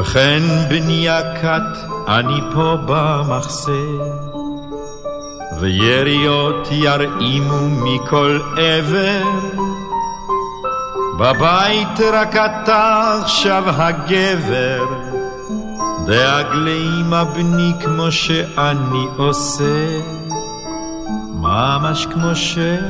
ובכן 0.00 0.42
בני 0.68 1.08
הכת, 1.08 1.78
אני 2.08 2.40
פה 2.54 2.76
במחסה, 2.86 3.82
ויריות 5.60 6.68
ירעימו 6.70 7.68
מכל 7.70 8.40
עבר. 8.56 9.22
בבית 11.18 12.00
רק 12.12 12.36
אתה 12.36 13.14
עכשיו 13.22 13.64
הגבר, 13.66 14.84
דאג 16.06 16.46
לאמא 16.52 17.24
בני 17.24 17.72
כמו 17.80 18.12
שאני 18.12 19.06
עושה, 19.16 20.00
ממש 21.34 22.06
כמו 22.06 22.36
שאני 22.36 22.86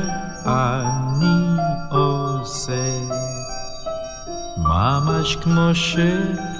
עושה, 1.89 2.99
ממש 4.57 5.35
כמו 5.35 5.69
שאני 5.73 6.50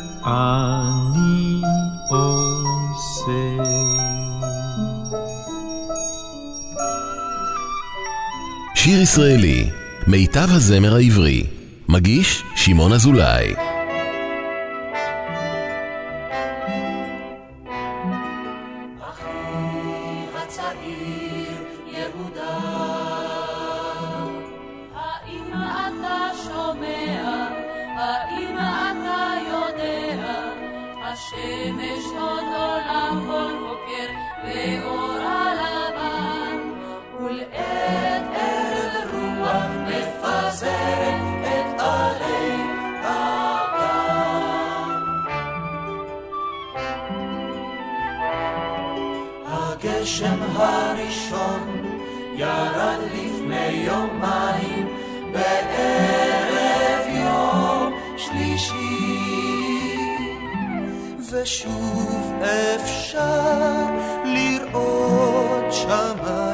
עושה. 2.10 3.64
שיר 8.76 9.02
ישראלי, 9.02 9.70
מיטב 10.08 10.48
הזמר 10.50 10.96
העברי, 10.96 11.44
מגיש 11.90 12.44
שמעון 12.56 12.94
אזולאי. 12.94 13.56
השמש 31.22 32.06
עוד 32.20 32.44
עולה 32.44 33.10
כל 33.28 33.54
בוקר 33.60 34.10
לאורה 34.44 35.54
לבן 35.54 36.60
ולעת 37.20 38.24
ערב 38.36 39.14
רוח 39.14 39.66
מפזרת 39.88 41.22
את 41.44 41.80
עלי 41.80 42.54
הגן. 43.04 44.12
הגשם 49.46 50.40
הראשון 50.56 51.64
ירד 52.36 53.00
לפני 53.14 53.70
יומיים 53.86 54.51
ושוב 61.42 62.34
אפשר 62.42 63.86
לראות 64.26 65.74
שמיים 65.74 66.51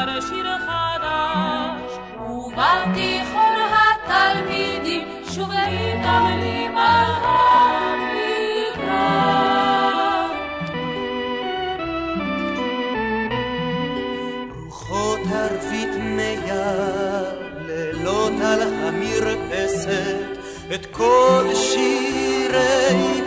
سر 0.00 0.20
شیر 0.20 0.48
خداش 0.66 1.92
او 2.28 2.52
وقتی 2.56 3.20
خورها 3.32 3.88
تلمیدی 4.08 4.98
شوه 5.34 5.64
دملی 6.02 6.68
رو 6.68 7.96
میگرم 8.14 9.50
روخو 14.64 15.16
ترفیت 15.30 15.94
میگم 15.96 17.36
לילות 17.66 18.40
על 18.42 18.62
ات 19.52 19.88
את 20.74 20.86
כל 20.86 21.54
שירי 21.54 23.19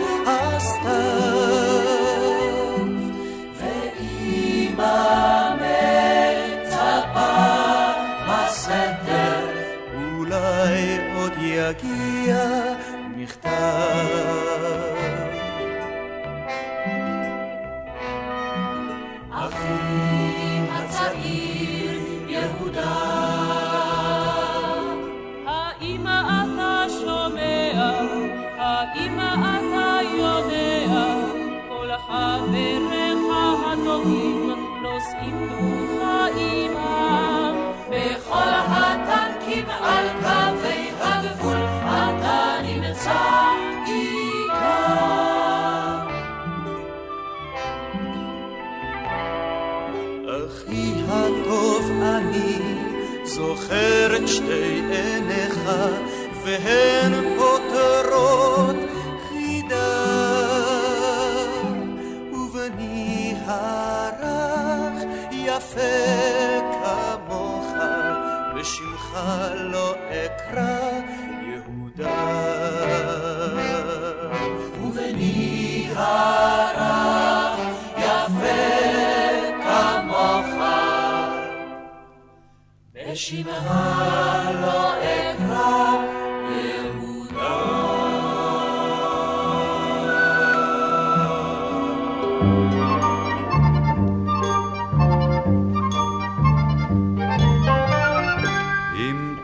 יגיע 11.54 12.44
מכתב. 13.16 13.50
אחי 19.30 20.58
הצעיר 20.72 22.00
יהודה 22.28 22.94
האמא 25.46 26.20
אתה 26.20 26.84
שומע, 27.00 27.90
האמא 28.58 29.34
אתה 29.34 29.98
יודע, 30.18 31.16
כל 31.68 31.88
חבריך 32.06 33.24
הטובים 33.66 34.50
נושאים 34.82 35.48
דוחה 35.50 36.26
עמם. 36.36 37.54
בכל 37.90 38.50
הטנקים 38.68 39.66
על 39.70 40.06
קווי 40.22 40.73
הגבול 41.44 41.56
אתה 41.86 42.56
נמצא 42.62 43.20
איתם. 43.86 44.74
אחי 50.46 50.92
הטוב 51.08 51.90
אני 52.02 52.58
זוכר 53.24 54.16
את 54.16 54.28
שתי 54.28 54.82
עיניך 54.90 55.60
והן 56.44 57.12
פותרות 57.38 58.76
חידה 59.28 60.04
ובני 62.32 63.34
הרך 63.46 65.02
יפה 65.32 65.80
כמוך 66.82 67.66
ושמך 68.56 69.18
לא 69.54 69.94
אקרא 70.10 71.03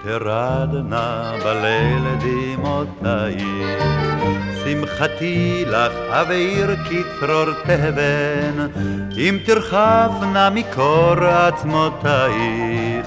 תרדנה 0.03 1.33
בליל 1.45 2.05
דמעותייך, 2.21 3.85
שמחתי 4.65 5.65
לך 5.67 5.93
אבעיר 6.09 6.77
כצרור 6.77 7.53
תבן, 7.65 8.67
אם 9.17 9.39
תרחבנה 9.47 10.51
מקור 10.51 11.25
עצמותייך, 11.25 13.07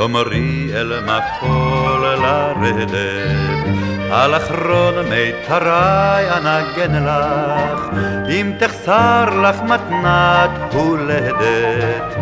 תאמרי 0.00 0.70
אל 0.74 0.92
מחול 1.00 2.00
לרדת. 2.00 3.70
על 4.10 4.36
אחרון 4.36 4.94
מיתרי 5.08 6.30
אנגן 6.36 7.04
לך, 7.04 7.80
אם 8.28 8.52
תחסר 8.58 9.24
לך 9.42 9.62
מתנת 9.62 10.50
הולדת, 10.74 12.16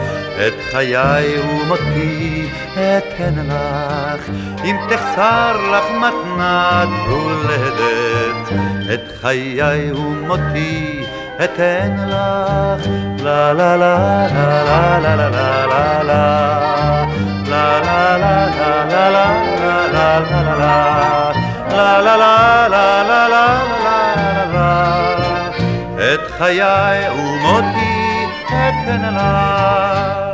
את 0.46 0.52
חיי 0.70 1.40
ומותי 1.40 2.48
אתן 2.74 3.46
לך, 3.46 4.30
אם 4.64 4.76
תחסר 4.88 5.56
לך 5.72 5.84
מתנת 5.90 6.88
הולדת, 7.08 8.52
את 8.94 9.12
חיי 9.20 9.92
ומותי 9.92 11.04
אתן 11.44 11.96
לך, 12.08 12.88
לה 13.24 13.52
לה 13.52 13.76
לה 13.76 14.26
לה 14.32 14.98
לה 14.98 15.16
לה 15.16 15.66
לה 15.66 16.02
לה 16.02 17.27
לה 17.50 17.80
לה 17.80 18.18
לה 18.18 18.46
לה 18.46 18.84
לה 18.84 19.08
לה 19.10 19.88
לה 19.88 19.88
לה 19.92 20.20
לה 20.20 20.82
לה 21.70 21.98
לה 21.98 22.02
לה 22.02 22.16
לה 22.16 22.68
לה 22.68 23.02
לה 23.08 23.28
לה 23.28 23.58
לה 23.68 24.44
לה 24.52 24.98
את 26.14 26.30
חיי 26.38 27.10
ומותי 27.10 28.26
אתן 28.46 29.14
לך 29.14 30.28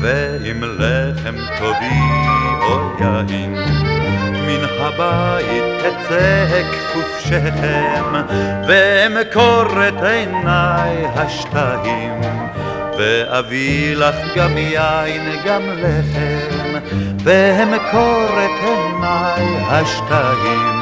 ועם 0.00 0.64
לחם 0.78 1.36
טובי 1.58 2.00
או 2.62 2.76
יין 3.00 3.54
מן 4.46 4.64
הבית 4.80 5.64
אצא 5.88 6.46
כפוף 6.72 7.17
שכם 7.28 8.04
ואמכור 8.68 9.88
את 9.88 10.02
עיניי 10.02 11.06
השתיים 11.14 12.20
ואביא 12.98 13.96
לך 13.96 14.16
גם 14.36 14.58
יין 14.58 15.22
גם 15.46 15.62
לחם 15.76 16.78
ואמכור 17.24 18.26
את 18.44 18.64
עיניי 18.64 19.64
השתיים 19.68 20.78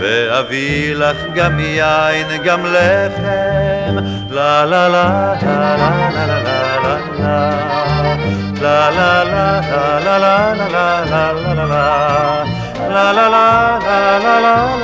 ואביא 0.00 0.94
לך 0.94 1.16
גם 1.34 1.60
יין 1.60 2.42
גם 2.44 2.60
לחם 2.66 3.96
לה 4.30 4.64
לה 4.64 4.88
לה 4.88 5.34
לה 5.42 5.76
לה 5.76 5.96
לה 6.16 6.40
לה 6.40 6.50
לה 6.50 6.76
לה 8.60 8.90
לה 8.90 8.90
לה 8.90 9.24
לה 9.24 9.60
לה 10.00 10.18
לה 10.18 10.64
לה 10.68 11.04
לה 11.04 11.32
לה 11.32 11.64
לה 11.64 12.65
לה 12.80 13.12
לה 13.12 13.28
לה 13.28 13.78
לה 13.78 14.18
לה 14.18 14.40
לה 14.40 14.40
לה 14.40 14.76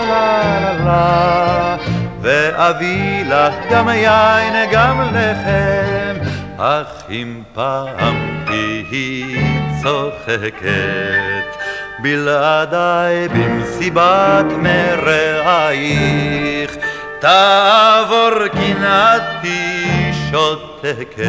לה 0.60 0.72
לה. 0.84 1.76
ואביא 2.22 3.24
לך 3.24 3.54
גם 3.70 3.88
יין 3.88 4.70
גם 4.72 5.00
לחם 5.14 6.16
אך 6.58 7.02
אם 7.10 7.42
פעם 7.54 8.44
תהי 8.46 9.36
צוחקת 9.82 11.56
בלעדיי 12.02 13.28
במסיבת 13.28 14.46
מרעייך 14.58 16.76
תעבור 17.18 18.48
קנאתי 18.52 19.84
שותקת 20.30 21.26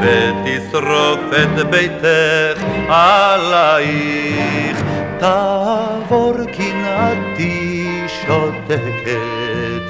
ותשרוף 0.00 1.20
את 1.42 1.66
ביתך 1.70 2.62
עלייך 2.88 4.82
תעבור 5.18 6.34
קנאתי 6.52 8.00
שותקת 8.26 9.82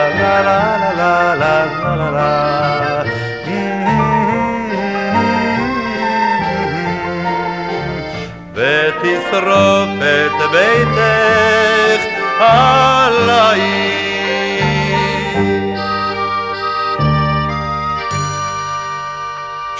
לה 0.94 1.34
לה 1.34 2.34
ותשרוף 8.54 10.02
את 10.02 10.50
ביתך 10.52 11.63
עלייך 12.44 13.94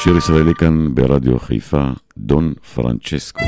שיר 0.05 0.17
ישראלי 0.17 0.55
כאן 0.55 0.95
ברדיו 0.95 1.39
חיפה, 1.39 1.85
דון 2.17 2.53
פרנצ'סקו. 2.75 3.45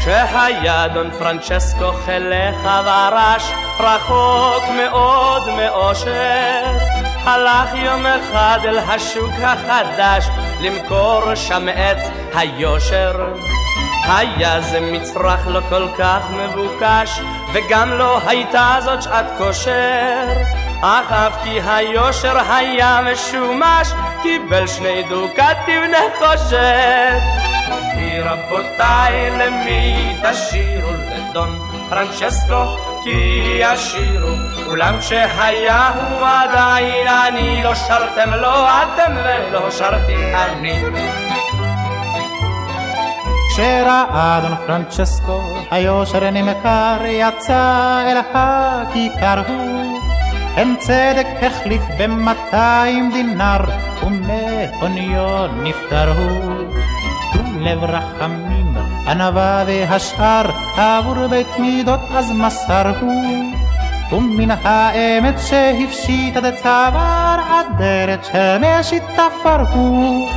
כשהיה 0.00 0.88
דון 0.88 1.10
פרנצ'סקו 1.10 1.92
חלך 1.92 2.68
ורש, 2.84 3.52
רחוק 3.80 4.64
מאוד 4.76 5.42
מאושר, 5.56 6.78
הלך 7.24 7.74
יום 7.74 8.06
אחד 8.06 8.58
אל 8.64 8.78
השוק 8.78 9.32
החדש, 9.42 10.26
למכור 10.60 11.34
שם 11.34 11.68
את 11.68 11.96
היושר. 12.34 13.34
היה 14.08 14.60
זה 14.60 14.80
מצרך 14.80 15.46
לא 15.46 15.60
כל 15.68 15.88
כך 15.98 16.30
מבוקש, 16.30 17.20
וגם 17.52 17.92
לא 17.92 18.20
הייתה 18.26 18.76
זאת 18.80 19.02
שעת 19.02 19.26
כושר. 19.38 20.28
אך 20.82 21.12
אף 21.12 21.42
כי 21.42 21.60
היושר 21.66 22.38
היה 22.52 23.00
משומש, 23.12 23.88
קיבל 24.22 24.66
שני 24.66 25.02
דוקטים 25.02 25.82
נחושת. 25.90 27.20
כי 27.94 28.20
רבותיי, 28.20 29.30
למי 29.30 30.16
תשירו 30.22 30.90
לדון 30.92 31.58
פרנצ'סקו? 31.88 32.76
כי 33.04 33.58
ישירו, 33.60 34.28
אולם 34.66 34.98
כשהיה 35.00 35.88
הוא 35.88 36.26
עדיין 36.26 37.08
אני, 37.08 37.62
לא 37.64 37.74
שרתם 37.74 38.34
לו 38.34 38.66
אתם 38.66 39.12
ולא 39.24 39.70
שרתי 39.70 40.34
אני. 40.34 40.82
כשראה 43.56 44.40
דון 44.42 44.56
פרנצ'סקו, 44.66 45.40
היושר 45.70 46.30
נמכר, 46.30 46.96
יצא 47.06 48.02
אל 48.06 48.16
הכיכר 48.34 49.42
הוא. 49.48 50.00
אין 50.56 50.76
צדק 50.78 51.26
החליף 51.42 51.82
במאתיים 51.98 53.10
דינר, 53.12 53.60
ומאוניו 54.06 55.46
נפטר 55.62 56.12
הוא. 56.18 56.54
טוב 57.32 57.46
לב 57.60 57.84
רחמים, 57.84 58.74
ענווה 59.08 59.64
והשאר, 59.66 60.50
עבור 60.76 61.26
בית 61.26 61.58
מידות 61.58 62.00
אז 62.14 62.32
מסר 62.32 62.92
הוא. 63.00 63.52
ומן 64.12 64.50
האמת 64.50 65.34
שהפשיט 65.38 66.36
עד 66.36 66.54
צוואר, 66.54 67.38
אדרת 67.60 68.24
של 68.24 68.58
משית 68.58 69.02
תפר 69.02 69.60
הוא. 69.72 70.28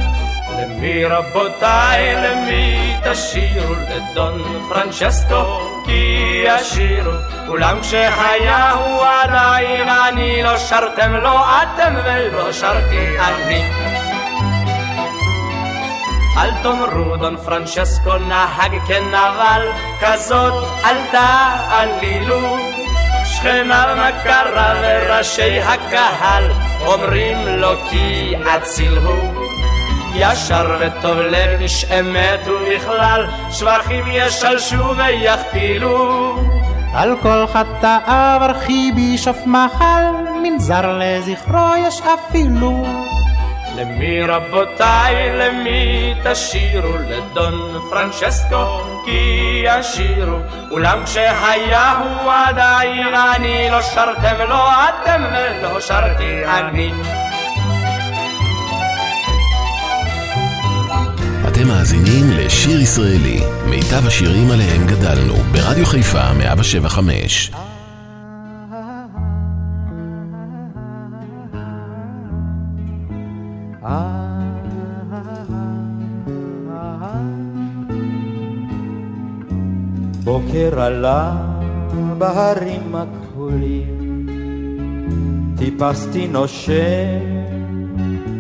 למי 0.60 1.06
רבותיי, 1.06 2.16
למי 2.16 2.96
תשירו 3.04 3.74
לדון 3.90 4.64
פרנצ'סקו? 4.70 5.62
כי 5.86 6.44
ישירו, 6.46 7.12
אולם 7.48 7.82
כשהיה 7.82 8.72
הוא 8.72 9.06
עדיין 9.06 9.90
אני, 9.90 10.44
לא 10.44 10.58
שרתם 10.58 11.14
לו 11.14 11.40
אתם 11.40 11.96
ולא 12.06 12.52
שרתי 12.52 13.20
אני. 13.20 13.64
אל 16.38 16.52
תאמרו 16.64 17.18
דון 17.18 17.38
פרנצ'סקו 17.38 18.18
נהג 18.18 18.72
כנבל, 18.88 19.72
כזאת 20.02 20.64
אל 20.86 20.98
תעלילו. 21.12 22.58
שכניו 23.26 23.98
מכרה 23.98 24.74
וראשי 24.82 25.60
הקהל 25.60 26.52
אומרים 26.86 27.38
לו 27.48 27.72
כי 27.90 28.34
אציל 28.56 28.98
הוא. 28.98 29.39
ישר 30.16 30.78
וטוב 30.80 31.18
לב 31.18 31.62
איש 31.62 31.86
אמת 31.86 32.48
ובכלל 32.48 33.28
שבחים 33.52 34.06
ישלשו 34.08 34.96
ויכפילו. 34.98 36.36
על 36.94 37.16
כל 37.22 37.46
חטאיו 37.48 38.40
ארכי 38.42 38.92
בישוף 38.96 39.38
מחל 39.46 40.04
מנזר 40.44 41.00
לזכרו 41.00 41.76
יש 41.88 42.02
אפילו. 42.02 42.86
למי 43.76 44.22
רבותיי, 44.22 45.38
למי 45.38 46.14
תשירו? 46.24 46.98
לדון 46.98 47.82
פרנצ'סקו 47.90 48.82
כי 49.06 49.64
ישירו. 49.64 50.38
אולם 50.72 51.04
כשהיה 51.06 51.98
הוא 51.98 52.32
עדיין 52.32 53.16
אני 53.36 53.70
לא 53.72 53.82
שרתם 53.82 54.36
לו 54.50 54.56
אתם 54.90 55.24
ולא 55.32 55.80
שרתי 55.80 56.46
אני 56.46 56.92
אתם 61.60 61.68
מאזינים 61.68 62.30
לשיר 62.30 62.82
ישראלי, 62.82 63.40
מיטב 63.70 64.08
השירים 64.08 64.52
עליהם 64.52 64.88
גדלנו, 64.88 65.34
ברדיו 65.52 65.86
חיפה 65.86 66.34
175. 66.34 67.52
בוקר 80.24 80.82
עלה 80.82 81.38
בהרים 82.18 82.96
הכחולים, 82.96 84.28
טיפסתי 85.58 86.28
נושם 86.28 87.20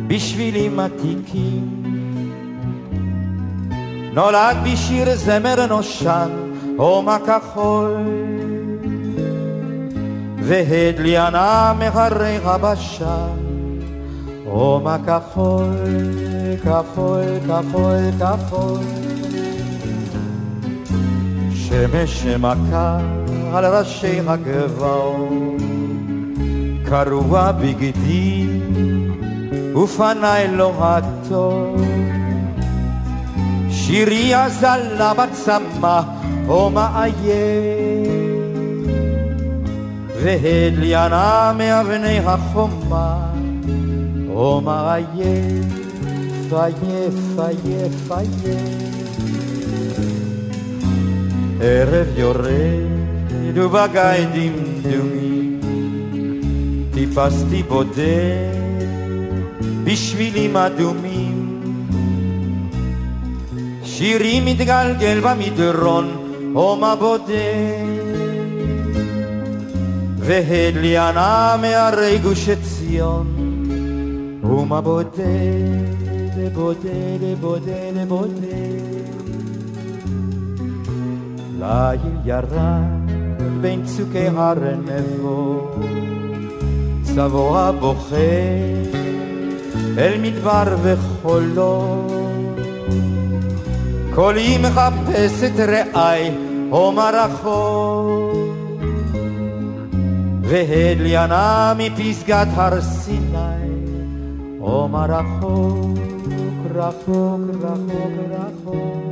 בשבילים 0.08 0.80
עתיקים. 0.80 1.79
נולד 4.20 4.58
בי 4.64 4.78
שיר 4.78 5.16
זמר 5.16 5.66
נושן, 5.66 6.30
הומה 6.78 7.18
כחול, 7.20 7.96
והד 10.44 11.00
לי 11.00 11.18
ענה 11.18 11.74
מהרי 11.80 12.38
הבשן, 12.44 13.38
הומה 14.46 14.98
כחול, 15.08 15.74
כחול, 16.64 17.24
כחול, 17.48 17.98
כחול. 18.20 18.80
שמש 21.54 22.24
שמכה 22.24 23.00
על 23.54 23.66
ראשי 23.66 24.20
הגבעות, 24.28 25.62
קרוע 26.86 27.52
בגדי 27.52 28.48
ופניי 29.76 30.48
לא 30.48 30.74
הטוב. 30.80 31.90
שירי 33.90 34.36
אזלה 34.36 35.14
בצמא 35.14 36.02
או 36.48 36.70
מאיים, 36.70 37.14
והדליינה 40.24 41.54
מאבני 41.58 42.20
החומה, 42.20 43.18
או 44.30 44.62
מעייף, 44.62 45.66
עייף, 46.52 47.40
עייף, 47.40 48.12
עייף. 48.12 48.60
ערב 51.62 52.08
יורד 52.18 52.90
ובגיא 53.54 54.26
דמדומים, 54.34 55.60
טיפסתי 56.94 57.64
בודד 57.64 58.56
בשבילים 59.84 60.58
אדומים. 60.58 61.19
שירי 64.00 64.42
מתגלגל 64.46 65.20
במדרון, 65.20 66.08
הומה 66.54 66.96
בודד, 66.96 67.34
והדליינה 70.18 71.56
מהרי 71.62 72.18
גוש 72.18 72.50
עציון, 72.50 73.28
הומה 74.42 74.82
בודד, 74.82 75.20
בודד, 76.54 77.40
בודד, 77.42 78.08
בודד. 78.08 79.10
ליל 81.60 82.16
ירד 82.26 83.10
בין 83.62 83.86
צוקי 83.86 84.28
הר 84.28 84.58
נבו, 84.86 85.68
צבוע 87.02 87.72
בוכה 87.72 88.16
אל 89.98 90.22
מדבר 90.22 90.76
וחולות. 90.84 92.29
קולי 94.16 94.58
מחפש 94.58 95.44
את 95.44 95.60
רעי 95.60 96.32
הומה 96.70 97.10
רחוק, 97.10 98.34
והדליינה 100.42 101.74
מפסגת 101.78 102.48
הר 102.56 102.82
סיני, 102.82 103.40
הומה 104.60 105.06
רחוק, 105.06 105.98
רחוק, 106.76 107.42
רחוק, 107.62 108.14
רחוק. 108.30 109.10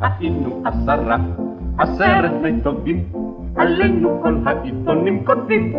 היינו 0.00 0.62
עשרה, 0.64 1.16
עשרת 1.78 2.30
טובים, 2.62 3.04
עלינו 3.56 4.20
כל 4.22 4.36
העיתונים 4.46 5.24
כותבים. 5.24 5.72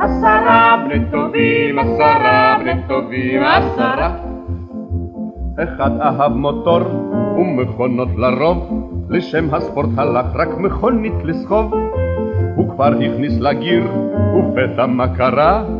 עשרה 0.00 0.84
בני 0.84 1.10
טובים, 1.10 1.78
עשרה 1.78 2.56
בני 2.60 2.72
טובים, 2.88 3.42
עשרה. 3.42 4.16
אחד 5.62 6.00
אהב 6.00 6.32
מוטור 6.32 6.80
ומכונות 7.38 8.08
לרוב, 8.16 8.88
לשם 9.08 9.54
הספורט 9.54 9.90
הלך 9.96 10.26
רק 10.34 10.48
מכונית 10.58 11.24
לסחוב. 11.24 11.74
הוא 12.56 12.68
כבר 12.70 12.92
הכניס 12.92 13.40
לגיר, 13.40 13.84
ופתע 14.34 14.86
מה 14.86 15.16
קרה? 15.16 15.77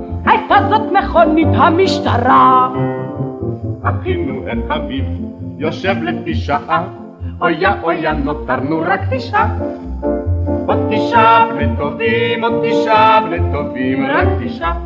הייתה 0.50 0.68
זאת 0.68 0.92
מכונית 0.92 1.48
המשטרה. 1.54 2.68
אחינו 3.82 4.34
את 4.52 4.70
אביו, 4.70 5.04
יושב 5.58 5.94
לפי 6.02 6.34
שעה, 6.34 6.84
אויה 7.40 7.82
אויה 7.82 8.12
נותרנו 8.12 8.80
רק 8.80 9.00
תשעה. 9.10 9.58
עוד 10.66 10.78
תשעה 10.90 11.46
בני 11.54 11.66
טובים, 11.78 12.44
עוד 12.44 12.52
תשעה 12.64 13.20
בני 13.20 13.38
טובים, 13.52 14.06
רק 14.06 14.28
תשעה. 14.44 14.78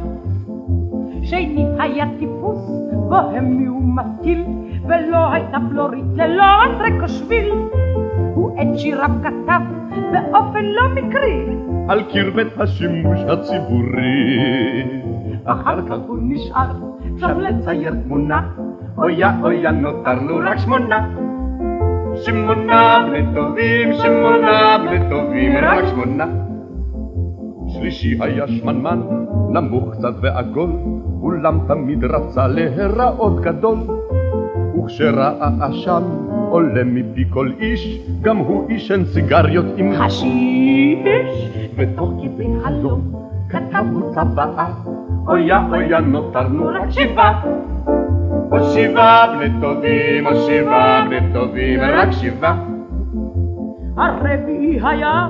שני 1.23 1.67
היה 1.79 2.05
טיפוס 2.19 2.71
בוהמי 3.09 3.69
ומשכיל, 3.69 4.45
ולא 4.89 5.33
הייתה 5.33 5.59
פלורית 5.71 6.05
ללא 6.15 6.45
אנטרקו 6.65 7.09
שביל. 7.09 7.53
הוא 8.35 8.61
את 8.63 8.79
שיריו 8.79 9.11
כתב 9.23 9.61
באופן 10.13 10.65
לא 10.65 10.83
מקרי. 10.95 11.47
על 11.89 12.03
קרבת 12.03 12.61
השימוש 12.61 13.21
הציבורי. 13.21 15.02
אחר 15.45 15.89
כך 15.89 15.97
הוא 16.07 16.19
נשאר 16.21 16.71
עכשיו 17.15 17.41
לצייר 17.41 17.95
תמונה, 18.05 18.49
אויה 18.99 19.41
אויה 19.43 19.71
נותרנו 19.71 20.35
רק 20.45 20.59
שמונה. 20.59 21.09
שמונה 22.15 23.07
בני 23.09 23.35
טובים, 23.35 23.93
שמונה 23.93 24.79
בני 24.79 25.11
טובים, 25.11 25.53
רק 25.63 25.85
שמונה. 25.87 26.27
שלישי 27.69 28.19
היה 28.21 28.49
שמנמן, 28.49 29.01
נמוך 29.51 29.85
קצת 29.93 30.15
ועגול, 30.21 30.71
אולם 31.23 31.59
תמיד 31.69 32.05
רצה 32.05 32.47
להיראות 32.49 33.41
גדול. 33.41 33.79
וכשראה 34.79 35.51
עשן 35.61 36.03
עולה 36.51 36.85
מפי 36.85 37.25
כל 37.31 37.53
איש, 37.61 38.01
גם 38.23 38.37
הוא 38.37 38.69
עישן 38.69 39.05
סיגריות 39.05 39.67
עם 39.77 39.93
חשיש. 39.97 41.51
ותוך 41.77 42.13
כדי 42.23 42.47
חלום 42.63 43.01
כתבנו 43.49 44.13
צוואה, 44.15 44.73
אויה 45.27 45.63
אויה 45.73 46.01
נותרנו 46.01 46.67
רק 46.67 46.91
שבעה. 46.91 47.43
או 48.53 48.65
שבעה 48.65 49.37
בני 49.37 49.61
טובים, 49.61 50.27
או 50.27 50.35
שבעה 50.35 51.05
בני 51.07 51.33
טובים, 51.33 51.81
רק 51.81 52.11
שבעה. 52.11 52.57
הרביעי 53.97 54.81
היה 54.83 55.27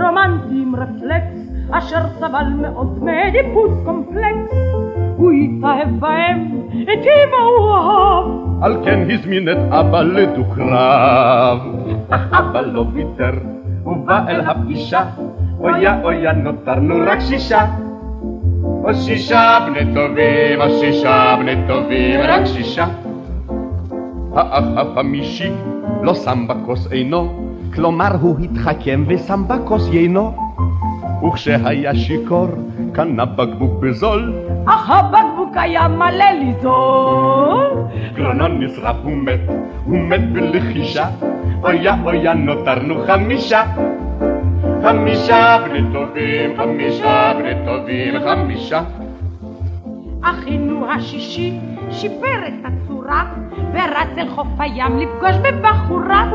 רומנטי 0.00 0.62
עם 0.62 0.76
רפלקס, 0.76 1.50
אשר 1.70 2.08
סבל 2.18 2.44
מאוד 2.60 3.04
מדיפוס 3.04 3.84
קומפלקס. 3.84 4.54
הוא 5.16 5.32
התאהב 5.32 6.00
בהם, 6.00 6.48
את 6.82 6.88
אמא 6.88 7.42
הוא 7.42 7.74
אהב. 7.74 8.46
על 8.62 8.84
כן 8.84 9.08
הזמין 9.10 9.48
את 9.48 9.72
אבא 9.72 10.02
לדו-קרב. 10.02 11.58
אך 12.10 12.32
אבא 12.32 12.60
לא 12.60 12.84
ויתר, 12.92 13.32
הוא 13.82 14.06
בא 14.06 14.24
אל 14.28 14.40
הפגישה, 14.40 15.04
אויה 15.60 16.02
אויה 16.02 16.32
נותרנו 16.32 16.94
רק 17.06 17.20
שישה. 17.20 17.64
או 18.84 18.94
שישה 18.94 19.58
בני 19.66 19.94
טובים, 19.94 20.60
או 20.60 20.70
שישה 20.80 21.36
בני 21.38 21.54
טובים, 21.68 22.20
רק 22.20 22.44
שישה. 22.46 22.86
האח 24.34 24.64
החמישי 24.76 25.50
לא 26.02 26.14
שם 26.14 26.46
בכוס 26.48 26.86
עינו, 26.92 27.48
כלומר 27.74 28.16
הוא 28.20 28.38
התחכם 28.40 29.04
ושם 29.06 29.44
בכוס 29.48 29.88
יינו. 29.92 30.46
וכשהיה 31.28 31.94
שיכור, 31.94 32.48
קנה 32.92 33.24
בקבוק 33.24 33.80
בזול, 33.80 34.34
אך 34.66 34.90
הבקבוק 34.90 35.56
היה 35.56 35.88
מלא 35.88 36.30
ליזול. 36.40 37.70
גרונו 38.14 38.48
נשרף 38.48 38.96
ומת, 39.04 39.40
הוא 39.84 39.98
מת 39.98 40.32
בלחישה, 40.32 41.06
אויה 41.62 41.96
אויה 42.04 42.34
נותרנו 42.34 42.94
חמישה. 43.06 43.62
חמישה 44.86 45.56
בני 45.64 45.82
טובים, 45.92 46.56
חמישה 46.56 47.32
בני 47.38 47.54
טובים, 47.66 48.14
חמישה. 48.20 48.82
אחינו 50.22 50.92
השישי 50.92 51.58
שיפר 51.90 52.46
את 52.48 52.64
הצורה, 52.64 53.24
ורץ 53.72 54.18
אל 54.18 54.28
חוף 54.28 54.46
הים 54.58 54.98
לפגוש 54.98 55.36
בבחורה. 55.36 56.30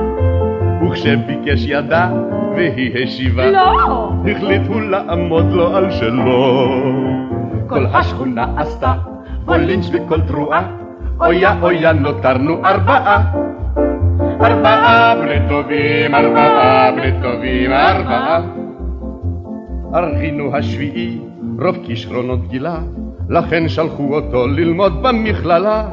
וכשביקש 0.83 1.65
ידה 1.65 2.09
והיא 2.55 3.03
השיבה, 3.03 3.51
לא! 3.51 4.11
החליטו 4.31 4.79
לעמוד 4.79 5.45
לו 5.51 5.75
על 5.75 5.91
שלו. 5.91 6.67
כל 7.67 7.85
השכונה 7.85 8.45
עשתה 8.57 8.93
בו 9.45 9.53
לינץ' 9.53 9.89
וכל 9.93 10.21
תרועה, 10.21 10.63
אויה 11.19 11.55
אויה 11.61 11.93
נותרנו 11.93 12.65
ארבעה. 12.65 13.50
ארבעה 14.43 15.15
בני 15.15 15.49
טובים, 15.49 16.15
ארבעה 16.15 16.91
בני 16.91 17.11
טובים, 17.21 17.71
ארבעה. 17.71 18.41
ארכינו 19.95 20.55
השביעי, 20.55 21.17
רוב 21.59 21.77
כישרונות 21.85 22.47
גילה, 22.47 22.77
לכן 23.29 23.69
שלחו 23.69 24.15
אותו 24.15 24.47
ללמוד 24.47 25.03
במכללה. 25.03 25.89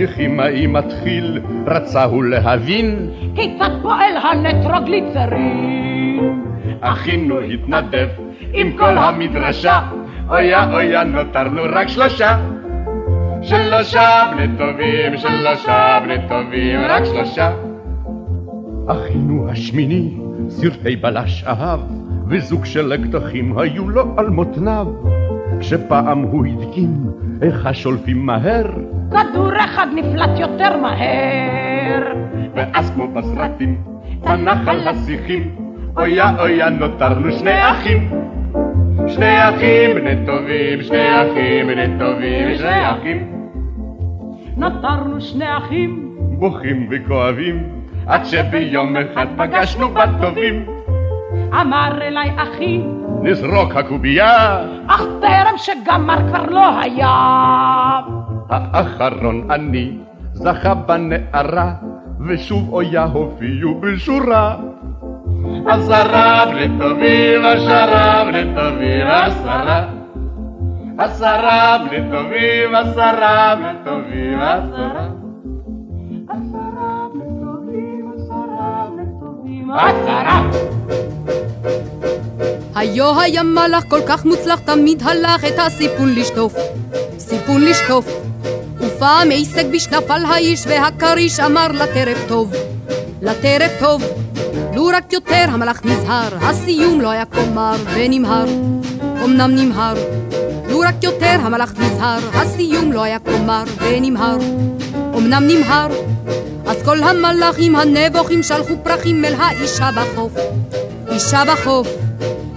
ככימאי 0.00 0.66
מתחיל, 0.66 1.40
רצה 1.66 2.04
הוא 2.04 2.24
להבין 2.24 3.10
כיצד 3.34 3.70
פועל 3.82 4.16
הנטרוגליצרין. 4.16 6.44
אחינו 6.80 7.40
התנדב 7.40 8.08
עם 8.52 8.76
כל 8.76 8.98
המדרשה, 8.98 9.80
אויה 10.28 10.72
אויה 10.72 11.04
נותרנו 11.04 11.62
רק 11.72 11.88
שלושה. 11.88 12.36
שלושה 13.42 14.30
בני 14.32 14.58
טובים, 14.58 15.16
שלושה 15.16 15.98
בני 16.04 16.28
טובים, 16.28 16.80
רק 16.88 17.04
שלושה. 17.04 17.52
אחינו 18.88 19.50
השמיני, 19.50 20.16
סרטי 20.48 20.96
בלש 20.96 21.44
אהב, 21.44 21.80
וזוג 22.28 22.64
של 22.64 22.92
אקדחים 22.92 23.58
היו 23.58 23.88
לו 23.88 24.14
על 24.16 24.30
מותניו. 24.30 24.86
כשפעם 25.60 26.22
הוא 26.22 26.46
הדגים 26.46 26.90
איך 27.42 27.66
השולפים 27.66 28.26
מהר, 28.26 28.66
כדור 29.10 29.50
אחד 29.64 29.86
נפלט 29.94 30.38
יותר 30.38 30.76
מהר. 30.76 32.02
ואז 32.54 32.90
כמו 32.90 33.08
בסרטים, 33.08 33.82
צנח 34.24 34.68
על 34.68 34.88
השיחים, 34.88 35.54
אויה 35.96 36.40
אויה 36.40 36.70
נותרנו 36.70 37.32
שני 37.32 37.70
אחים. 37.70 38.10
שני 39.14 39.48
אחים 39.48 39.96
בני 39.96 40.26
טובים, 40.26 40.82
שני 40.82 41.22
אחים 41.22 41.66
בני 41.66 41.98
טובים, 41.98 42.56
שני 42.58 42.90
אחים. 42.90 43.32
נותרנו 44.56 45.20
שני 45.20 45.56
אחים, 45.56 46.16
בוכים 46.38 46.88
וכואבים, 46.90 47.62
עד 48.06 48.24
שביום 48.24 48.96
אחד 48.96 49.26
פגשנו 49.36 49.88
בטובים. 49.88 50.66
אמר 51.60 51.98
אליי 52.02 52.30
אחי, 52.36 52.80
נזרוק 53.22 53.76
הקובייה, 53.76 54.64
אך 54.86 55.02
טרם 55.20 55.54
שגמר 55.56 56.18
כבר 56.28 56.46
לא 56.46 56.80
היה. 56.80 57.10
האחרון 58.50 59.50
אני, 59.50 59.92
זכה 60.32 60.74
בנערה, 60.74 61.72
ושוב 62.28 62.72
אויה 62.72 63.04
הופיעו 63.04 63.80
בשורה. 63.80 64.56
עשרה 65.66 66.44
בני 66.46 66.68
טובים, 66.78 67.44
עשרה 67.44 68.24
בני 68.24 68.42
טובים, 68.54 69.06
עשרה. 69.06 69.84
עשרה 70.98 71.78
בני 71.78 71.98
טובים, 72.10 72.74
עשרה 72.74 73.54
בני 73.56 73.78
טובים, 73.84 74.38
עשרה. 74.40 75.08
עשרה. 79.78 80.50
היו 82.74 83.20
היה 83.20 83.42
מלאך 83.42 83.84
כל 83.88 84.00
כך 84.08 84.24
מוצלח, 84.24 84.58
תמיד 84.58 85.02
הלך 85.02 85.44
את 85.44 85.58
הסיפון 85.58 86.14
לשטוף. 86.14 86.54
סיפון 87.18 87.64
לשטוף. 87.64 88.06
ופעם 88.76 89.30
הישג 89.30 89.72
בשנף 89.72 90.10
על 90.10 90.24
האיש, 90.24 90.66
והכריש 90.66 91.40
אמר 91.40 91.66
לטרף 91.72 92.28
טוב. 92.28 92.52
לטרף 93.22 93.72
טוב. 93.80 94.02
לו 94.74 94.86
רק 94.86 95.12
יותר 95.12 95.44
המלאך 95.48 95.84
נזהר, 95.84 96.36
הסיום 96.40 97.00
לא 97.00 97.10
היה 97.10 97.24
קומר 97.24 97.76
ונמהר. 97.94 98.46
אמנם 99.24 99.50
נמהר. 99.54 99.94
לו 100.68 100.80
רק 100.80 100.94
יותר 101.04 101.36
המלאך 101.40 101.72
נזהר, 101.78 102.18
הסיום 102.34 102.92
לא 102.92 103.02
היה 103.02 103.18
קומר 103.18 103.64
ונמהר. 103.78 104.36
אמנם 105.16 105.42
נמהר. 105.48 105.88
אז 106.66 106.82
כל 106.84 107.02
המלאכים 107.02 107.76
הנבוכים 107.76 108.42
שלחו 108.42 108.74
פרחים 108.82 109.24
אל 109.24 109.34
האישה 109.34 109.90
בחוף. 109.96 110.32
אישה 111.12 111.42
בחוף. 111.44 111.88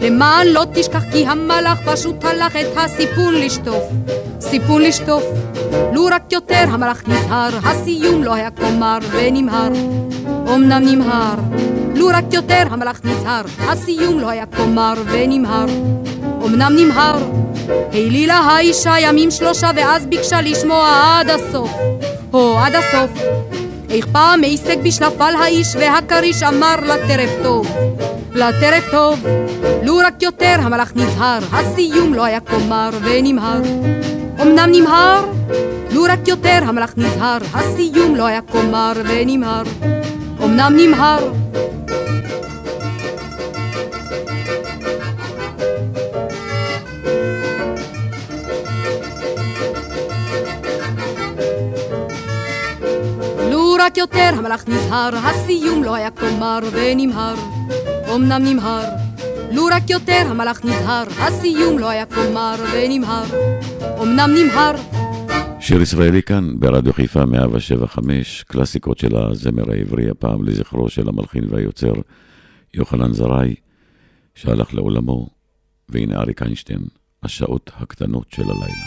למען 0.02 0.48
לא 0.48 0.64
תשכח 0.74 1.04
כי 1.12 1.26
המלאך 1.28 1.80
פשוט 1.86 2.26
הלך 2.26 2.56
את 2.56 2.78
הסיפון 2.78 3.34
לשטוף. 3.34 3.84
סיפון 4.40 4.82
לשטוף. 4.82 5.24
לו 5.94 6.06
רק 6.06 6.32
יותר 6.32 6.66
המלאך 6.68 7.08
נזהר, 7.08 7.50
הסיום 7.64 8.24
לא 8.24 8.34
היה 8.34 8.50
קומר 8.52 8.98
ונמהר. 9.12 9.70
אמנם 10.48 10.84
נמהר. 10.86 11.36
לו 11.96 12.08
רק 12.08 12.24
יותר 12.32 12.64
המלאך 12.70 13.02
נזהר, 13.04 13.42
הסיום 13.60 14.20
לא 14.20 14.30
היה 14.30 14.46
קומר 14.46 14.94
ונמהר. 15.06 15.66
אמנם 16.46 16.76
נמהר. 16.78 17.18
העלילה 17.94 18.36
האישה 18.36 18.94
ימים 19.00 19.32
שלושה 19.32 19.72
ואז 19.76 20.06
ביקשה 20.06 20.42
לשמוע 20.42 21.20
עד 21.20 21.30
הסוף. 21.30 21.72
הו, 22.32 22.58
עד 22.58 22.76
הסוף. 22.76 23.12
איך 23.90 24.08
פעם 24.12 24.44
הישג 24.44 24.78
בשלף 24.84 25.22
על 25.22 25.36
האיש 25.36 25.76
והכריש 25.76 26.44
אמר 26.44 26.76
לטרף 26.82 27.30
טוב. 27.44 27.68
לטרף 28.36 28.92
טוב, 28.92 29.20
לו 29.84 29.98
רק 29.98 30.24
יותר 30.24 30.56
המלאך 30.60 30.92
נזהר, 30.96 31.40
הסיום 31.52 32.14
לא 32.14 32.24
היה 32.24 32.40
קומר 32.40 32.90
ונמהר. 33.02 33.62
אמנם 34.42 34.70
נמהר, 34.72 35.26
לו 35.92 36.04
רק 36.04 36.28
יותר 36.28 36.60
המלאך 36.62 36.94
נזהר, 36.98 37.38
הסיום 37.54 38.16
לא 38.16 38.26
היה 38.26 38.42
קומר 38.42 38.94
ונמהר. 39.06 39.64
אמנם 40.44 40.74
נמהר. 40.78 41.32
לו 53.52 53.76
רק 53.80 53.98
יותר 53.98 54.30
המלאך 54.38 54.64
נזהר, 54.68 55.16
הסיום 55.16 55.84
לא 55.84 55.96
היה 55.96 56.10
קומר 56.12 56.60
ונמהר. 56.72 57.36
אמנם 58.16 58.44
נמהר, 58.46 58.86
לו 59.52 59.66
רק 59.66 59.90
יותר 59.90 60.22
המלאך 60.30 60.66
נזהר, 60.66 61.04
הסיום 61.20 61.80
לא 61.80 61.90
היה 61.90 62.06
קומר 62.06 62.56
ונמהר. 62.74 63.26
אמנם 64.02 64.32
נמהר. 64.36 64.93
שיר 65.66 65.82
ישראלי 65.82 66.24
כאן 66.24 66.60
ברדיו 66.60 66.94
חיפה 66.94 67.26
175, 67.26 68.44
קלאסיקות 68.44 68.98
של 68.98 69.16
הזמר 69.16 69.72
העברי, 69.72 70.10
הפעם 70.10 70.44
לזכרו 70.44 70.90
של 70.90 71.10
המלחין 71.10 71.44
והיוצר 71.50 71.94
יוחנן 72.74 73.14
זרעי, 73.14 73.56
שהלך 74.36 74.74
לעולמו, 74.74 75.28
והנה 75.90 76.20
אריק 76.20 76.42
איינשטיין, 76.42 76.80
השעות 77.24 77.72
הקטנות 77.78 78.26
של 78.32 78.44
הלילה. 78.44 78.86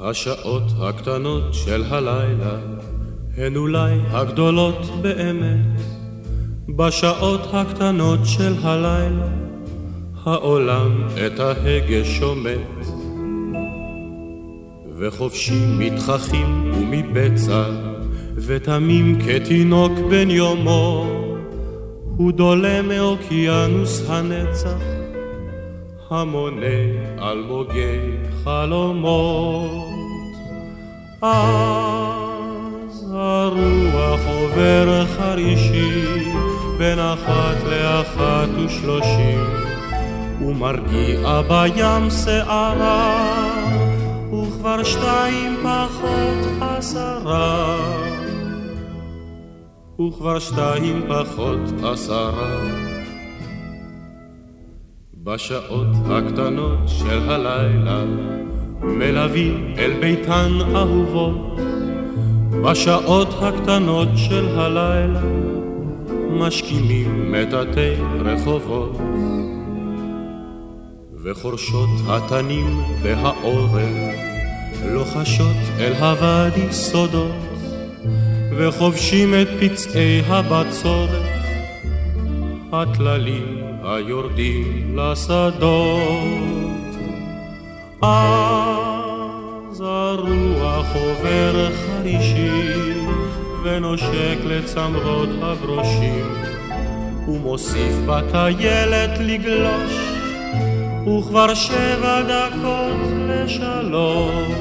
השעות 0.00 0.72
הקטנות 0.78 1.54
של 1.54 1.84
הלילה 1.84 2.58
הן 3.36 3.56
אולי 3.56 3.98
הגדולות 4.10 5.02
באמת. 5.02 5.99
בשעות 6.76 7.40
הקטנות 7.52 8.18
של 8.24 8.54
הלילה 8.62 9.28
העולם 10.24 11.06
את 11.26 11.40
ההגה 11.40 12.04
שומט. 12.04 12.86
וחופשי 14.98 15.66
מתחכים 15.78 16.72
ומבצע 16.74 17.64
ותמים 18.36 19.18
כתינוק 19.20 19.92
בן 20.10 20.30
יומו 20.30 21.06
הוא 22.16 22.32
דולה 22.32 22.82
מאוקיינוס 22.82 24.04
הנצח 24.08 24.82
המונה 26.10 26.66
אלמוגי 27.22 28.00
חלומות. 28.44 29.90
אז 31.22 33.06
הרוח 33.12 34.20
עובר 34.26 35.06
חרישי 35.06 36.19
בין 36.80 36.98
אחת 36.98 37.56
לאחת 37.70 38.48
ושלושים. 38.64 39.40
ומרגיע 40.40 41.42
בים 41.48 42.10
שערה 42.10 43.50
וכבר 44.32 44.82
שתיים 44.84 45.56
פחות 45.62 46.46
עשרה. 46.60 47.76
וכבר 50.00 50.38
שתיים 50.38 51.02
פחות 51.08 51.60
עשרה. 51.82 52.60
בשעות 55.14 55.96
הקטנות 56.10 56.78
של 56.86 57.30
הלילה 57.30 58.04
מלווים 58.82 59.74
אל 59.78 59.92
ביתן 60.00 60.52
אהובות. 60.74 61.60
בשעות 62.62 63.28
הקטנות 63.42 64.08
של 64.16 64.58
הלילה 64.58 65.49
משכימים 66.30 67.32
מטאטי 67.32 67.94
רחובות. 68.24 68.98
וחורשות 71.22 71.88
התנים 72.08 72.80
והאורן 73.02 74.10
לוחשות 74.84 75.56
אל 75.78 75.92
הוואדי 75.92 76.72
סודות, 76.72 77.34
וחובשים 78.58 79.34
את 79.34 79.48
פצעי 79.60 80.20
הבצורת, 80.26 81.10
הטללים 82.72 83.62
היורדים 83.82 84.98
לשדות. 84.98 86.60
אז 88.02 89.80
הרוח 89.80 90.86
עובר 90.94 91.68
חרישי 91.70 92.99
ונושק 93.62 94.38
לצמרות 94.44 95.28
הברושים 95.42 96.26
ומוסיף 97.28 97.94
בטיילת 98.06 99.18
לגלוש 99.20 99.92
וכבר 101.02 101.54
שבע 101.54 102.22
דקות 102.22 103.10
לשלוש. 103.28 104.52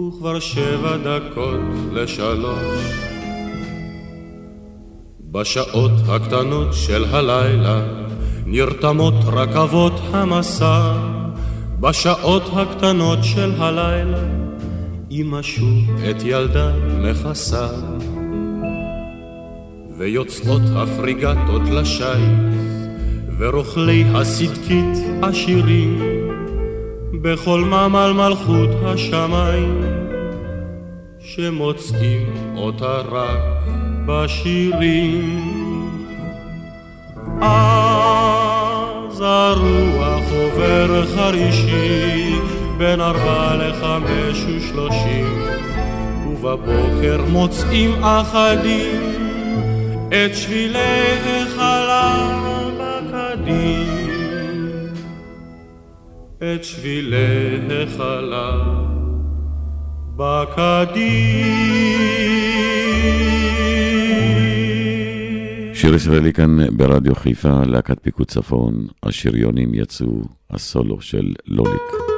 וכבר 0.00 0.40
שבע 0.40 0.96
דקות 0.96 1.60
לשלוש. 1.92 2.94
בשעות 5.20 5.92
הקטנות 6.08 6.68
של 6.72 7.04
הלילה 7.10 7.80
נרתמות 8.46 9.14
רכבות 9.26 10.00
המסע. 10.12 10.92
בשעות 11.80 12.42
הקטנות 12.56 13.18
של 13.22 13.52
הלילה 13.58 14.39
אמא 15.12 15.42
שוב 15.42 15.90
את 16.10 16.16
ילדה 16.24 16.72
מכסה 17.02 17.68
ויוצאות 19.98 20.62
הפריגטות 20.76 21.62
לשיט 21.72 22.04
ורוכלי 23.38 24.04
הסדקית 24.14 24.96
עשירים 25.22 26.02
בכל 27.22 27.60
ממל 27.60 28.12
מלכות 28.12 28.70
השמיים 28.84 29.82
שמוצאים 31.20 32.34
אותה 32.56 32.96
רק 32.96 33.64
בשירים. 34.06 35.40
אז 37.40 39.20
הרוח 39.20 40.24
עובר 40.32 41.06
חרישי 41.06 42.59
בין 42.80 43.00
ארבע 43.00 43.56
לחמש 43.56 44.44
ושלושים 44.44 45.26
ובבוקר 46.26 47.24
מוצאים 47.30 48.04
אחדים 48.04 49.00
את 50.08 50.34
שבילי 50.34 51.18
החלל 51.26 52.70
בקדים 52.78 53.86
את 56.38 56.64
שבילי 56.64 57.84
החלל 57.84 58.60
בקדים 60.16 61.44
שיר 65.74 65.94
ישראלי 65.94 66.32
כאן 66.32 66.76
ברדיו 66.76 67.14
חיפה, 67.14 67.62
להקת 67.66 67.98
פיקוד 68.02 68.26
צפון, 68.26 68.86
השריונים 69.02 69.74
יצאו, 69.74 70.22
הסולו 70.50 71.00
של 71.00 71.32
לוליק. 71.46 72.09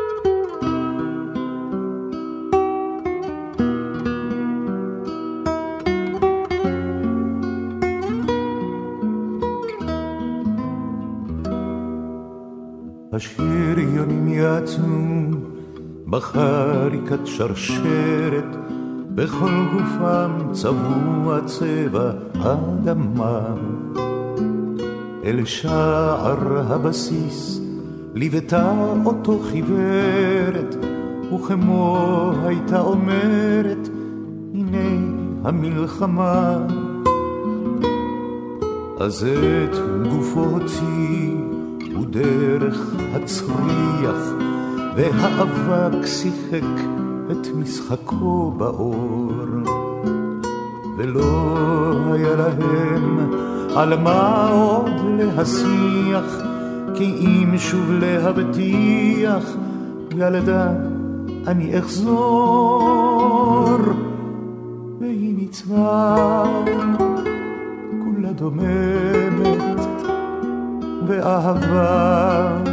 השריונים 13.12 14.28
יצאו 14.28 14.82
בחריקת 16.06 17.26
שרשרת, 17.26 18.56
בכל 19.14 19.50
גופם 19.72 20.30
צבוע 20.52 21.38
צבע 21.46 22.10
אדמה. 22.40 23.40
אל 25.24 25.44
שער 25.44 26.72
הבסיס 26.72 27.60
ליוותה 28.14 28.72
אותו 29.04 29.40
חיוורת, 29.50 30.76
וכמו 31.34 32.32
הייתה 32.44 32.80
אומרת, 32.80 33.88
הנה 34.54 34.88
המלחמה. 35.44 36.58
אז 39.00 39.26
את 39.64 39.76
גופו 40.10 40.40
הוציא 40.40 41.34
ודרך 42.00 43.01
הצריח 43.12 44.32
והאבק 44.96 46.06
שיחק 46.06 46.82
את 47.30 47.46
משחקו 47.54 48.50
באור. 48.50 49.32
ולא 50.96 51.52
היה 52.12 52.36
להם 52.36 53.30
על 53.76 53.98
מה 53.98 54.48
עוד 54.48 54.90
להשיח, 55.18 56.42
כי 56.94 57.04
אם 57.04 57.58
שוב 57.58 57.90
להבטיח, 57.90 59.56
ילדה, 60.16 60.68
אני 61.46 61.78
אחזור. 61.78 63.78
והיא 65.00 65.34
ניצבה, 65.38 66.44
כולה 68.04 68.32
דוממת, 68.32 69.80
ואהבה 71.06 72.71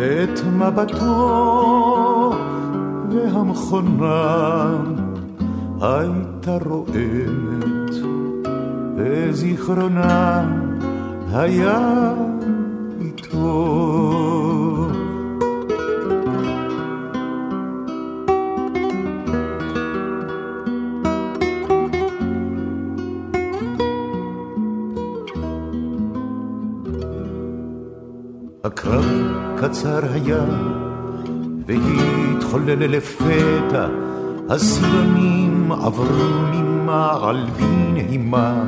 את 0.00 0.40
מבטו, 0.52 2.32
והמכונה 3.10 4.74
הייתה 5.80 6.56
רועמת, 6.64 7.94
וזיכרונה 8.96 10.44
היה 11.32 12.14
איתו. 13.00 13.76
הקרב 28.64 29.39
קצר 29.60 30.00
היה, 30.12 30.44
והתחולל 31.66 32.84
לפתע, 32.84 33.86
הסילונים 34.48 35.72
עברו 35.72 36.28
ממעל 36.52 37.46
בנהימה. 37.56 38.62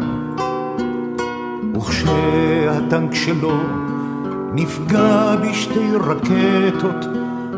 וכשהטנק 1.76 3.14
שלו 3.14 3.56
נפגע 4.54 5.36
בשתי 5.36 5.88
רקטות, 6.00 7.04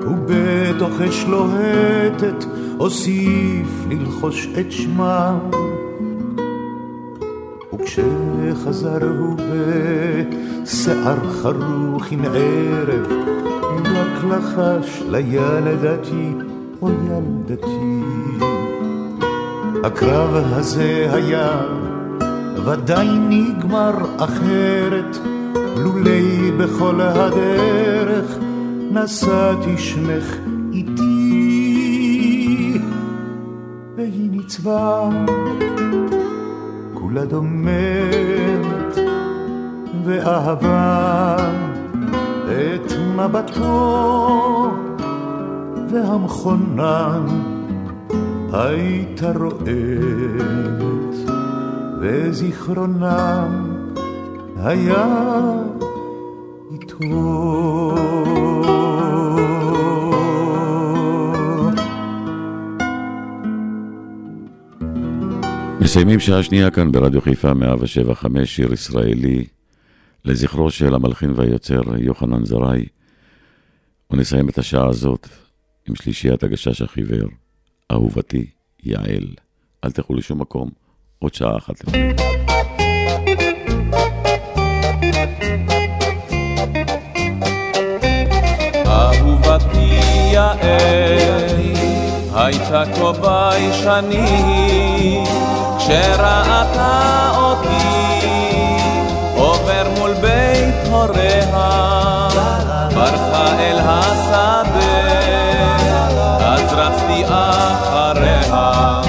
ובתוך 0.07 1.01
אש 1.01 1.25
לוהטת 1.29 2.45
הוסיף 2.79 3.69
ללחוש 3.91 4.49
את 4.61 4.73
שמם. 4.73 5.64
וכשחזר 7.85 9.09
הוא 9.19 9.37
בשיער 10.63 11.33
חרוך 11.43 12.05
עם 12.11 12.25
ערב, 12.25 13.07
רק 13.85 14.25
לחש 14.25 15.03
לילדתי, 15.11 16.33
או 16.83 16.91
ילדתי. 16.91 18.01
הקרב 19.85 20.31
הזה 20.35 21.09
היה 21.13 21.63
ודאי 22.65 23.09
נגמר 23.29 23.95
אחרת, 24.17 25.17
לולי 25.77 26.51
בכל 26.59 27.01
הדרך 27.01 28.39
נשאתי 28.91 29.79
שמך 29.79 30.37
איתי, 30.73 31.19
והיא 33.97 34.31
ניצבה 34.31 35.09
כולה 37.15 37.27
דוממת 37.27 38.99
ואהבה 40.05 41.37
את 42.47 42.93
מבטו 43.17 44.71
והמכונה 45.91 47.21
הייתה 48.53 49.33
רועמת 49.33 51.15
וזיכרונה 52.01 53.47
היה 54.57 55.07
איתו. 56.73 58.54
מסיימים 65.95 66.21
שעה 66.21 66.43
שנייה 66.43 66.71
כאן 66.71 66.93
ברדיו 66.93 67.21
חיפה 67.21 67.55
175, 67.55 68.57
שיר 68.57 68.73
ישראלי, 68.73 69.45
לזכרו 70.25 70.71
של 70.71 70.95
המלחין 70.95 71.33
והיוצר 71.37 71.81
יוחנן 71.99 72.45
זרעי. 72.45 72.87
ונסיים 74.11 74.49
את 74.49 74.59
השעה 74.59 74.89
הזאת 74.89 75.29
עם 75.89 75.95
שלישיית 75.95 76.43
הגשש 76.43 76.83
החיוור, 76.83 77.29
אהובתי 77.93 78.47
יעל. 78.83 79.27
אל 79.85 79.91
תלכו 79.91 80.15
לשום 80.15 80.41
מקום, 80.41 80.71
עוד 81.19 81.35
שעה 81.35 81.57
אחת. 81.57 81.75
אהובתי 88.87 89.99
יעל, 90.33 91.61
הייתה 92.35 92.85
כה 92.95 93.13
ביישנית, 93.23 94.25
כשראתה 95.85 97.31
אותי 97.37 98.27
עובר 99.37 99.87
מול 99.99 100.15
בית 100.15 100.75
הוריה, 100.91 102.29
ברחה 102.95 103.47
אל 103.59 103.79
השדה, 103.79 104.65
אז 106.41 106.73
רצתי 106.73 107.25
אחריה. 107.29 109.01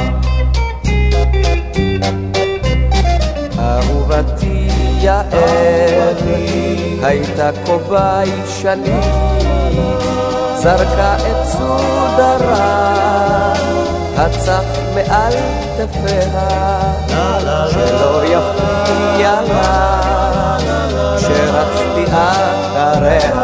אהובתי 3.59 4.67
יעל, 4.99 6.15
הייתה 7.03 7.49
כה 7.65 7.77
ביישנית, 7.89 9.05
זרקה 10.55 11.15
את 11.15 11.45
סודרה, 11.45 12.95
הצח 14.25 14.63
מעל 14.95 15.33
כתפיה, 15.77 16.49
שלא 17.71 18.25
יפריע 18.25 19.41
לה, 19.41 20.57
כשרצתי 21.17 22.05
אחריה. 22.11 23.35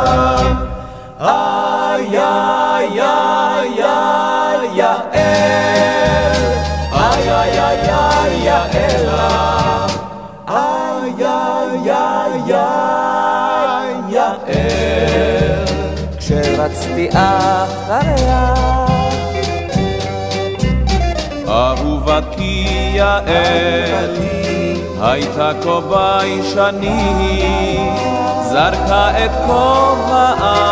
איי 1.19 2.19
איי 2.19 3.01
איי 3.01 3.84
איי 3.84 5.11
יעל, 23.12 24.16
הייתה 25.01 25.51
כה 25.64 25.80
ביישנית, 25.89 27.41
זרקה 28.49 29.26
את 29.26 29.32
כובעה 29.45 30.72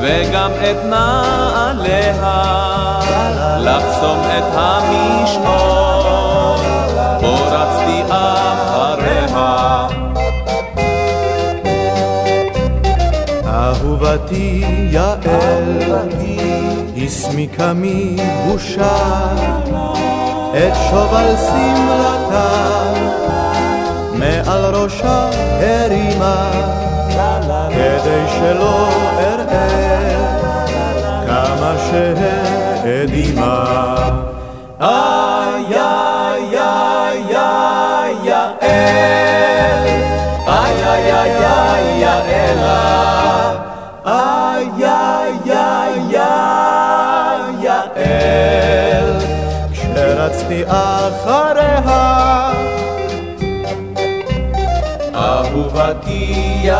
וגם 0.00 0.50
את 0.70 0.76
נעליה, 0.84 2.42
לחסום 3.58 4.18
את 4.38 4.44
המשעול, 4.54 5.56
פה 7.20 7.36
רצתי 7.50 8.02
אחריה. 8.08 9.86
אהובתי 13.46 14.64
יעל, 14.90 15.92
הסמיקה 16.96 17.72
מבושה 17.74 18.96
את 20.54 20.72
שובל 20.90 21.34
שמלתה, 21.36 22.48
מעל 24.12 24.64
ראשה 24.74 25.30
הרימה, 25.60 26.50
כדי 27.68 28.24
שלא 28.38 28.88
אראה 29.18 29.68
כמה 31.26 31.74
שהאדימה. 31.90 33.64
איי 34.80 35.64
איי 35.68 36.58
איי 36.58 37.36
איי 37.36 38.14
יעל, 38.24 39.86
איי 40.46 40.84
איי 40.84 41.12
איי 41.12 41.84
יעלה, 42.00 43.21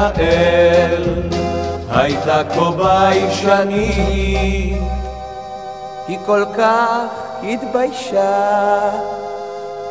יעל, 0.03 1.03
הייתה 1.91 2.43
כה 2.55 2.71
ביישנית, 2.71 4.79
היא 6.09 6.19
כל 6.27 6.45
כך 6.59 7.09
התביישה 7.43 8.81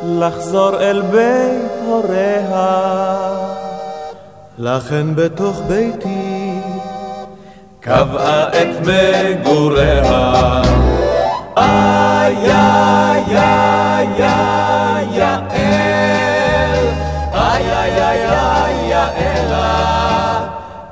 לחזור 0.04 0.82
אל 0.82 1.02
בית 1.02 1.72
הוריה. 1.86 3.18
לכן 4.58 5.16
בתוך 5.16 5.62
ביתי 5.68 6.60
קבעה 7.80 8.48
את 8.48 8.68
מגוריה. 8.82 10.62
איי 11.58 12.52
איי 12.52 13.38
איי 13.38 14.24
איי 14.24 14.71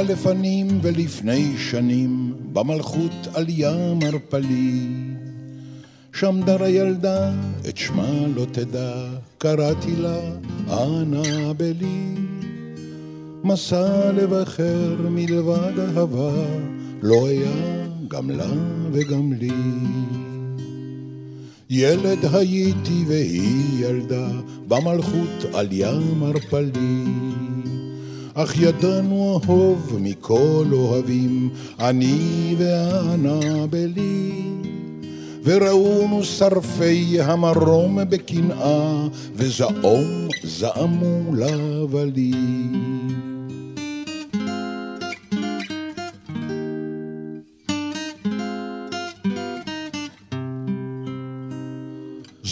היה 0.00 0.08
לפנים 0.08 0.68
ולפני 0.82 1.58
שנים, 1.58 2.34
במלכות 2.52 3.12
עלייה 3.34 3.94
מרפלי. 3.94 4.88
שם 6.12 6.40
דרה 6.46 6.68
ילדה, 6.68 7.32
את 7.68 7.76
שמה 7.76 8.26
לא 8.34 8.44
תדע, 8.52 8.92
קראתי 9.38 9.96
לה 9.96 10.18
אנה 10.68 11.52
בלי. 11.52 12.14
מסע 13.44 14.12
לב 14.12 14.32
אחר 14.32 14.96
מלבד 15.10 15.78
אהבה, 15.78 16.44
לא 17.02 17.28
היה 17.28 17.86
גם 18.08 18.30
לה 18.30 18.50
וגם 18.92 19.32
לי. 19.32 19.50
ילד 21.70 22.18
הייתי 22.32 23.04
והיא 23.06 23.86
ילדה, 23.86 24.28
במלכות 24.68 25.44
עלייה 25.54 25.98
מרפלי. 26.20 27.04
אך 28.42 28.56
ידענו 28.56 29.40
אהוב 29.44 29.98
מכל 30.00 30.64
אוהבים, 30.72 31.50
אני 31.80 32.54
ואנה 32.58 33.66
בלי. 33.66 34.32
וראונו 35.44 36.24
שרפי 36.24 37.20
המרום 37.20 37.98
בקנאה, 38.08 39.06
וזעום 39.34 40.28
זעמו 40.44 41.34
לבלי. 41.34 42.32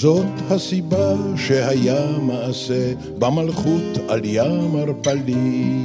זאת 0.01 0.51
הסיבה 0.51 1.15
שהיה 1.37 2.07
מעשה 2.23 2.93
במלכות 3.19 3.99
על 4.09 4.21
ים 4.25 4.77
ערפלי. 4.77 5.83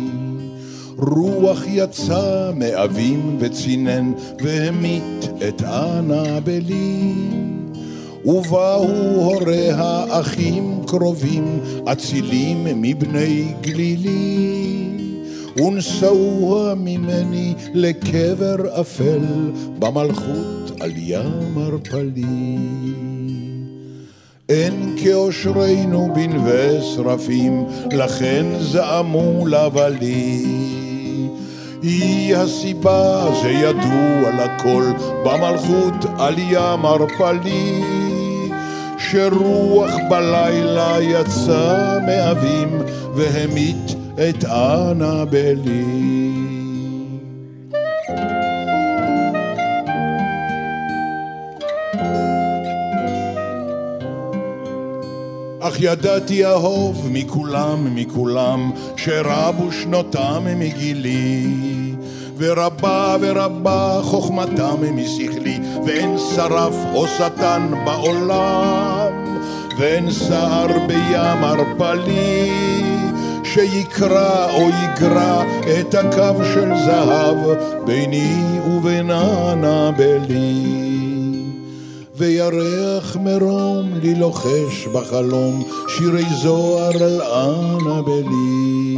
רוח 0.97 1.63
יצא 1.67 2.51
מאבים 2.55 3.37
וצינן 3.39 4.11
והמית 4.43 5.29
את 5.47 5.61
אנה 5.63 6.39
בלי. 6.39 7.13
ובאו 8.25 8.87
הוריה 9.15 10.05
אחים 10.09 10.81
קרובים, 10.87 11.59
אצילים 11.91 12.81
מבני 12.81 13.53
גלילי. 13.61 14.89
ונשאוה 15.57 16.75
ממני 16.75 17.53
לקבר 17.73 18.81
אפל 18.81 19.21
במלכות 19.79 20.71
על 20.79 20.91
ים 20.95 21.57
ערפלי. 21.57 22.23
אין 24.53 24.95
כאושרנו 25.03 26.13
בנווה 26.15 26.81
שרפים, 26.81 27.65
לכן 27.91 28.45
זעמו 28.59 29.47
לבלי. 29.47 30.45
היא 31.81 32.35
הסיבה, 32.35 33.25
זה 33.41 33.49
ידוע 33.49 34.45
לכל, 34.45 34.83
במלכות 35.25 36.05
עלייה 36.17 36.75
מרפלי. 36.75 37.81
שרוח 38.97 39.91
בלילה 40.09 40.97
יצא 41.01 41.97
מאבים 42.05 42.81
והמית 43.15 43.95
את 44.29 44.45
אנבלי. 44.45 46.22
אך 55.65 55.75
ידעתי 55.79 56.45
אהוב 56.45 57.09
מכולם, 57.11 57.95
מכולם, 57.95 58.71
שרבו 58.97 59.71
שנותם 59.71 60.43
מגילי. 60.55 61.47
ורבה 62.37 63.15
ורבה 63.21 63.99
חוכמתם 64.01 64.95
משכלי, 64.95 65.59
ואין 65.85 66.17
שרף 66.35 66.75
או 66.93 67.07
שטן 67.07 67.71
בעולם, 67.85 69.37
ואין 69.79 70.11
סער 70.11 70.67
בים 70.87 71.43
ערפלי, 71.43 72.51
שיקרא 73.43 74.51
או 74.53 74.69
יגרע 74.69 75.43
את 75.79 75.95
הקו 75.95 76.43
של 76.53 76.71
זהב 76.85 77.37
ביני 77.85 78.59
ובין 78.67 79.11
אנבלי. 79.11 80.92
וירח 82.23 83.15
מרום 83.15 83.89
לי 84.01 84.15
לוחש 84.15 84.87
בחלום 84.93 85.63
שירי 85.87 86.25
זוהר 86.41 87.03
על 87.03 87.21
אנבלי. 87.21 88.97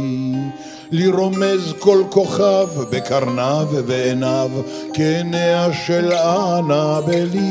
לי 0.90 1.06
רומז 1.06 1.74
כל 1.78 2.02
כוכב 2.10 2.68
בקרניו 2.90 3.66
ובעיניו 3.70 4.50
כעיניה 4.94 5.68
של 5.86 6.12
אנבלי. 6.12 7.42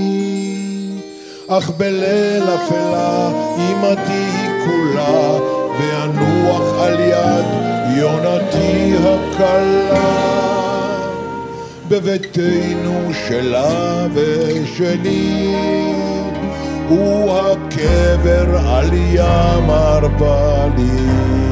אך 1.47 1.69
בליל 1.69 2.43
אפלה 2.43 3.30
עמדי 3.57 4.11
היא 4.11 4.49
כולה 4.65 5.39
ואנוח 5.80 6.80
על 6.80 6.99
יד 6.99 7.45
יונתי 7.97 8.93
הקלה. 8.97 10.45
בביתנו 11.88 13.11
שלה 13.27 14.07
ושלי 14.13 15.55
הוא 16.89 17.39
הקבר 17.39 18.57
על 18.57 18.89
ים 18.93 19.69
ארבלי. 19.69 21.45